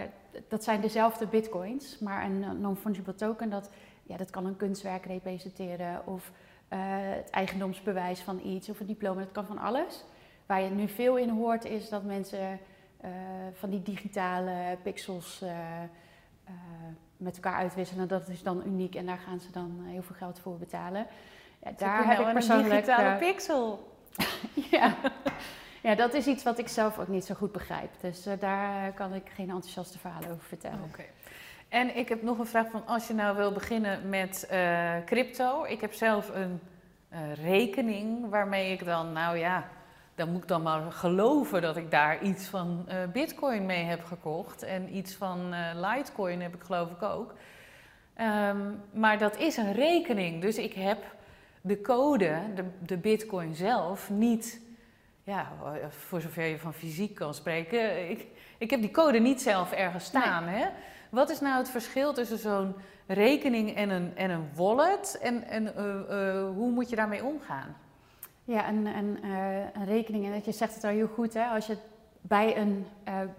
[0.48, 3.70] dat zijn dezelfde bitcoins, maar een non-fungible token, dat,
[4.02, 6.30] ja, dat kan een kunstwerk representeren of
[6.72, 10.04] uh, het eigendomsbewijs van iets of een diploma, dat kan van alles.
[10.46, 12.58] Waar je nu veel in hoort is dat mensen
[13.52, 15.44] van die digitale pixels
[17.16, 18.08] met elkaar uitwisselen.
[18.08, 21.06] Dat is dan uniek en daar gaan ze dan heel veel geld voor betalen.
[21.62, 22.70] Ja, daar heb ik persoonlijk...
[22.70, 23.96] Een digitale pixel.
[24.70, 24.94] ja.
[25.82, 27.90] Ja, dat is iets wat ik zelf ook niet zo goed begrijp.
[28.00, 30.82] Dus uh, daar kan ik geen enthousiaste verhalen over vertellen.
[30.88, 31.04] Oké.
[31.68, 35.64] En ik heb nog een vraag van als je nou wil beginnen met uh, crypto.
[35.64, 36.60] Ik heb zelf een
[37.12, 39.68] uh, rekening waarmee ik dan, nou ja,
[40.14, 44.62] dan moet ik dan maar geloven dat ik daar iets van bitcoin mee heb gekocht.
[44.62, 47.34] En iets van Litecoin heb ik geloof ik ook.
[48.20, 50.40] Um, maar dat is een rekening.
[50.40, 51.04] Dus ik heb
[51.62, 54.60] de code, de, de bitcoin zelf, niet
[55.24, 55.52] ja,
[55.88, 58.26] voor zover je van fysiek kan spreken, ik,
[58.58, 60.44] ik heb die code niet zelf ergens staan.
[60.44, 60.66] Hè?
[61.10, 62.74] Wat is nou het verschil tussen zo'n
[63.06, 65.18] rekening en een, en een wallet?
[65.22, 67.76] En, en uh, uh, hoe moet je daarmee omgaan?
[68.44, 71.44] Ja, een, een, uh, een rekening, en dat je zegt het al heel goed, hè?
[71.44, 71.76] als je
[72.20, 72.86] bij een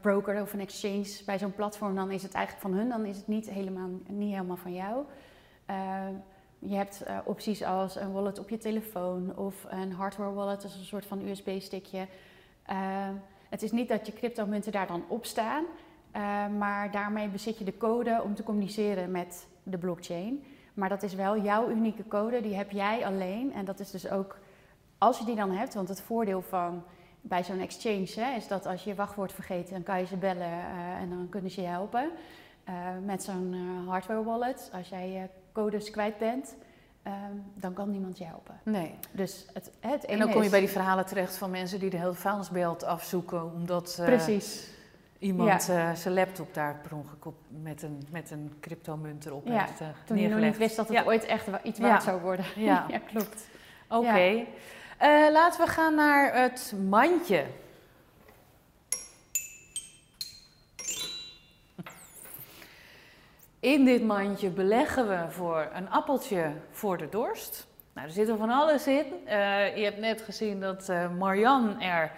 [0.01, 3.17] broker of een exchange, bij zo'n platform, dan is het eigenlijk van hun, dan is
[3.17, 5.05] het niet helemaal, niet helemaal van jou.
[6.66, 10.76] Je hebt uh, opties als een wallet op je telefoon of een hardware wallet, dus
[10.76, 12.07] een soort van USB-stickje.
[12.70, 13.09] Uh,
[13.49, 15.64] het is niet dat je cryptomunten daar dan op staan,
[16.16, 20.43] uh, maar daarmee bezit je de code om te communiceren met de blockchain.
[20.74, 23.53] Maar dat is wel jouw unieke code, die heb jij alleen.
[23.53, 24.38] En dat is dus ook,
[24.97, 26.84] als je die dan hebt, want het voordeel van
[27.22, 30.18] bij zo'n exchange hè, is dat als je je wachtwoord vergeet, dan kan je ze
[30.18, 30.66] bellen
[30.99, 32.09] en dan kunnen ze je helpen.
[33.05, 33.55] met zo'n
[33.88, 36.55] hardware wallet, als jij codes kwijt bent,
[37.07, 38.59] um, dan kan niemand je helpen.
[38.63, 38.95] Nee.
[39.11, 41.97] Dus het, het en dan kom je bij die verhalen terecht van mensen die de
[41.97, 44.67] hele vuilnisbelt afzoeken, omdat uh, Precies.
[45.19, 45.89] iemand ja.
[45.89, 49.65] uh, zijn laptop daar per ongeluk op met een, met een cryptomunt erop ja.
[49.65, 51.03] heeft uh, Toen je nog niet wist dat het ja.
[51.03, 52.45] ooit echt iets waard zou worden.
[52.55, 53.47] Ja, ja klopt.
[53.87, 54.07] Oké.
[54.07, 54.47] Okay.
[55.31, 57.45] laten we gaan naar het mandje.
[63.64, 67.68] In dit mandje beleggen we voor een appeltje voor de dorst.
[67.93, 69.05] Nou, er zit er van alles in.
[69.26, 72.11] Uh, je hebt net gezien dat uh, Marian er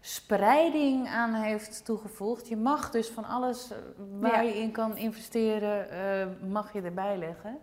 [0.00, 2.48] spreiding aan heeft toegevoegd.
[2.48, 3.78] Je mag dus van alles eh,
[4.20, 4.50] waar ja.
[4.50, 7.58] je in kan investeren, uh, mag je erbij leggen.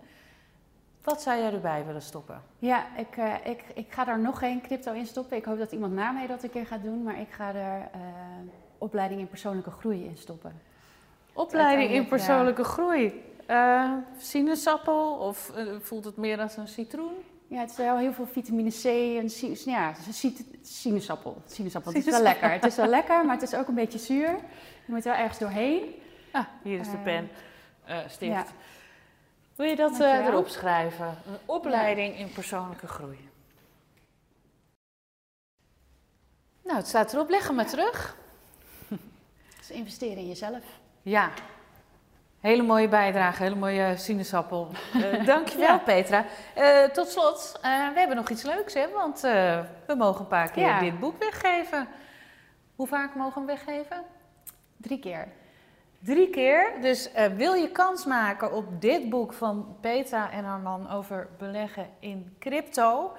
[1.04, 2.42] Wat zou jij erbij willen stoppen?
[2.58, 5.38] Ja, ik, uh, ik, ik ga daar nog geen crypto in stoppen.
[5.38, 7.04] Ik hoop dat iemand na mij dat een keer gaat doen.
[7.04, 7.90] Maar ik ga er
[8.78, 10.62] opleiding in persoonlijke groei in stoppen.
[11.34, 13.28] Opleiding in persoonlijke groei.
[13.50, 17.14] Eh, sinaasappel of eh, voelt het meer als een citroen?
[17.48, 18.84] Ja, het is wel heel veel vitamine C
[19.22, 19.94] en si- ja,
[20.62, 21.42] sinaasappel.
[21.46, 22.52] Sinaasappel, het is wel lekker.
[22.52, 24.30] Het is wel lekker, maar het is ook een beetje zuur.
[24.86, 25.96] Je moet wel ergens doorheen.
[26.32, 27.30] Ah, hier is de Eh, pen,
[28.10, 28.32] stift.
[28.32, 28.46] ja.
[29.56, 31.08] Wil je dat erop schrijven?
[31.08, 33.30] Een opleiding in persoonlijke groei.
[36.64, 37.30] Nou, het staat erop.
[37.30, 38.18] Leg hem maar terug.
[39.58, 40.64] Dus investeren in jezelf.
[41.02, 41.30] Ja,
[42.40, 44.68] hele mooie bijdrage, hele mooie sinaasappel.
[44.94, 45.78] Eh dankjewel Ja.
[45.78, 46.26] Petra.
[46.54, 49.22] Eh, tot slot, eh, we hebben nog iets leuks hè, want
[49.86, 50.80] we mogen een paar keer Ja.
[50.80, 51.88] dit boek weggeven.
[52.76, 54.04] Hoe vaak mogen we hem weggeven?
[54.78, 55.28] Drie keer.
[56.00, 56.72] Drie keer.
[56.82, 61.88] Dus wil je kans maken op dit boek van Petra en haar man over beleggen
[62.00, 63.12] in crypto?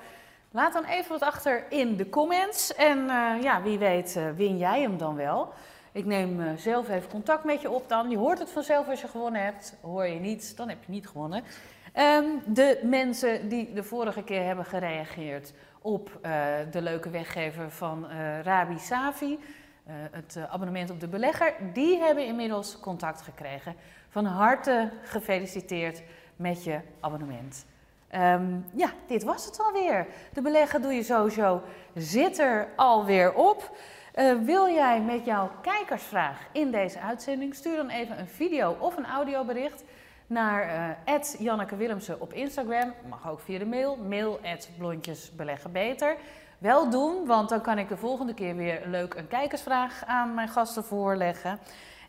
[0.51, 2.75] Laat dan even wat achter in de comments.
[2.75, 3.07] En
[3.43, 5.53] ja, wie weet win jij hem dan wel.
[5.93, 8.11] Ik neem eh, zelf even contact met je op dan.
[8.11, 9.77] Je hoort het vanzelf als je gewonnen hebt.
[9.81, 11.45] Hoor je niet, dan heb je niet gewonnen.
[11.93, 16.33] Ehm, de mensen die de vorige keer hebben gereageerd op eh,
[16.71, 19.39] de leuke weggever van eh, Rabi Savi,
[19.85, 23.75] eh, het abonnement op de belegger, die hebben inmiddels contact gekregen.
[24.09, 26.03] Van harte gefeliciteerd
[26.37, 27.67] met je abonnement.
[28.09, 30.07] Ehm, ja, dit was het alweer.
[30.33, 31.63] De beleggen doe je sowieso
[31.95, 33.77] zit er alweer op.
[34.21, 37.55] Eh, wil jij met jouw kijkersvraag in deze uitzending?
[37.55, 39.85] Stuur dan even een video of een audiobericht
[40.27, 40.69] naar
[41.05, 42.93] eh Janneke Willemsen op Instagram.
[43.09, 43.97] Mag ook via de mail.
[43.97, 44.41] Mail
[44.79, 46.17] blondjesbeleggenbeter.
[46.59, 50.49] Wel doen, want dan kan ik de volgende keer weer leuk een kijkersvraag aan mijn
[50.49, 51.59] gasten voorleggen.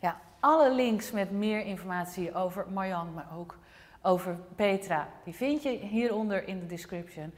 [0.00, 3.58] Ja, alle links met meer informatie over Marjan, maar ook
[4.02, 7.32] over Petra, die vind je hieronder in de description.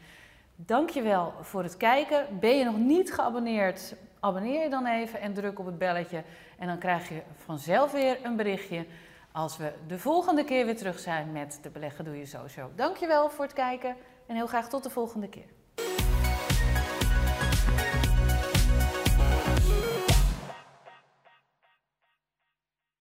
[0.57, 2.39] Dankjewel voor het kijken.
[2.41, 3.95] Ben je nog niet geabonneerd?
[4.25, 6.23] Abonneer je dan even en druk op het belletje.
[6.59, 8.87] En dan krijg je vanzelf weer een berichtje
[9.33, 12.77] als we de volgende keer weer terug zijn met de Beleggen Doe Je Zo Show.
[12.77, 13.97] Dankjewel voor het kijken
[14.27, 15.47] en heel graag tot de volgende keer.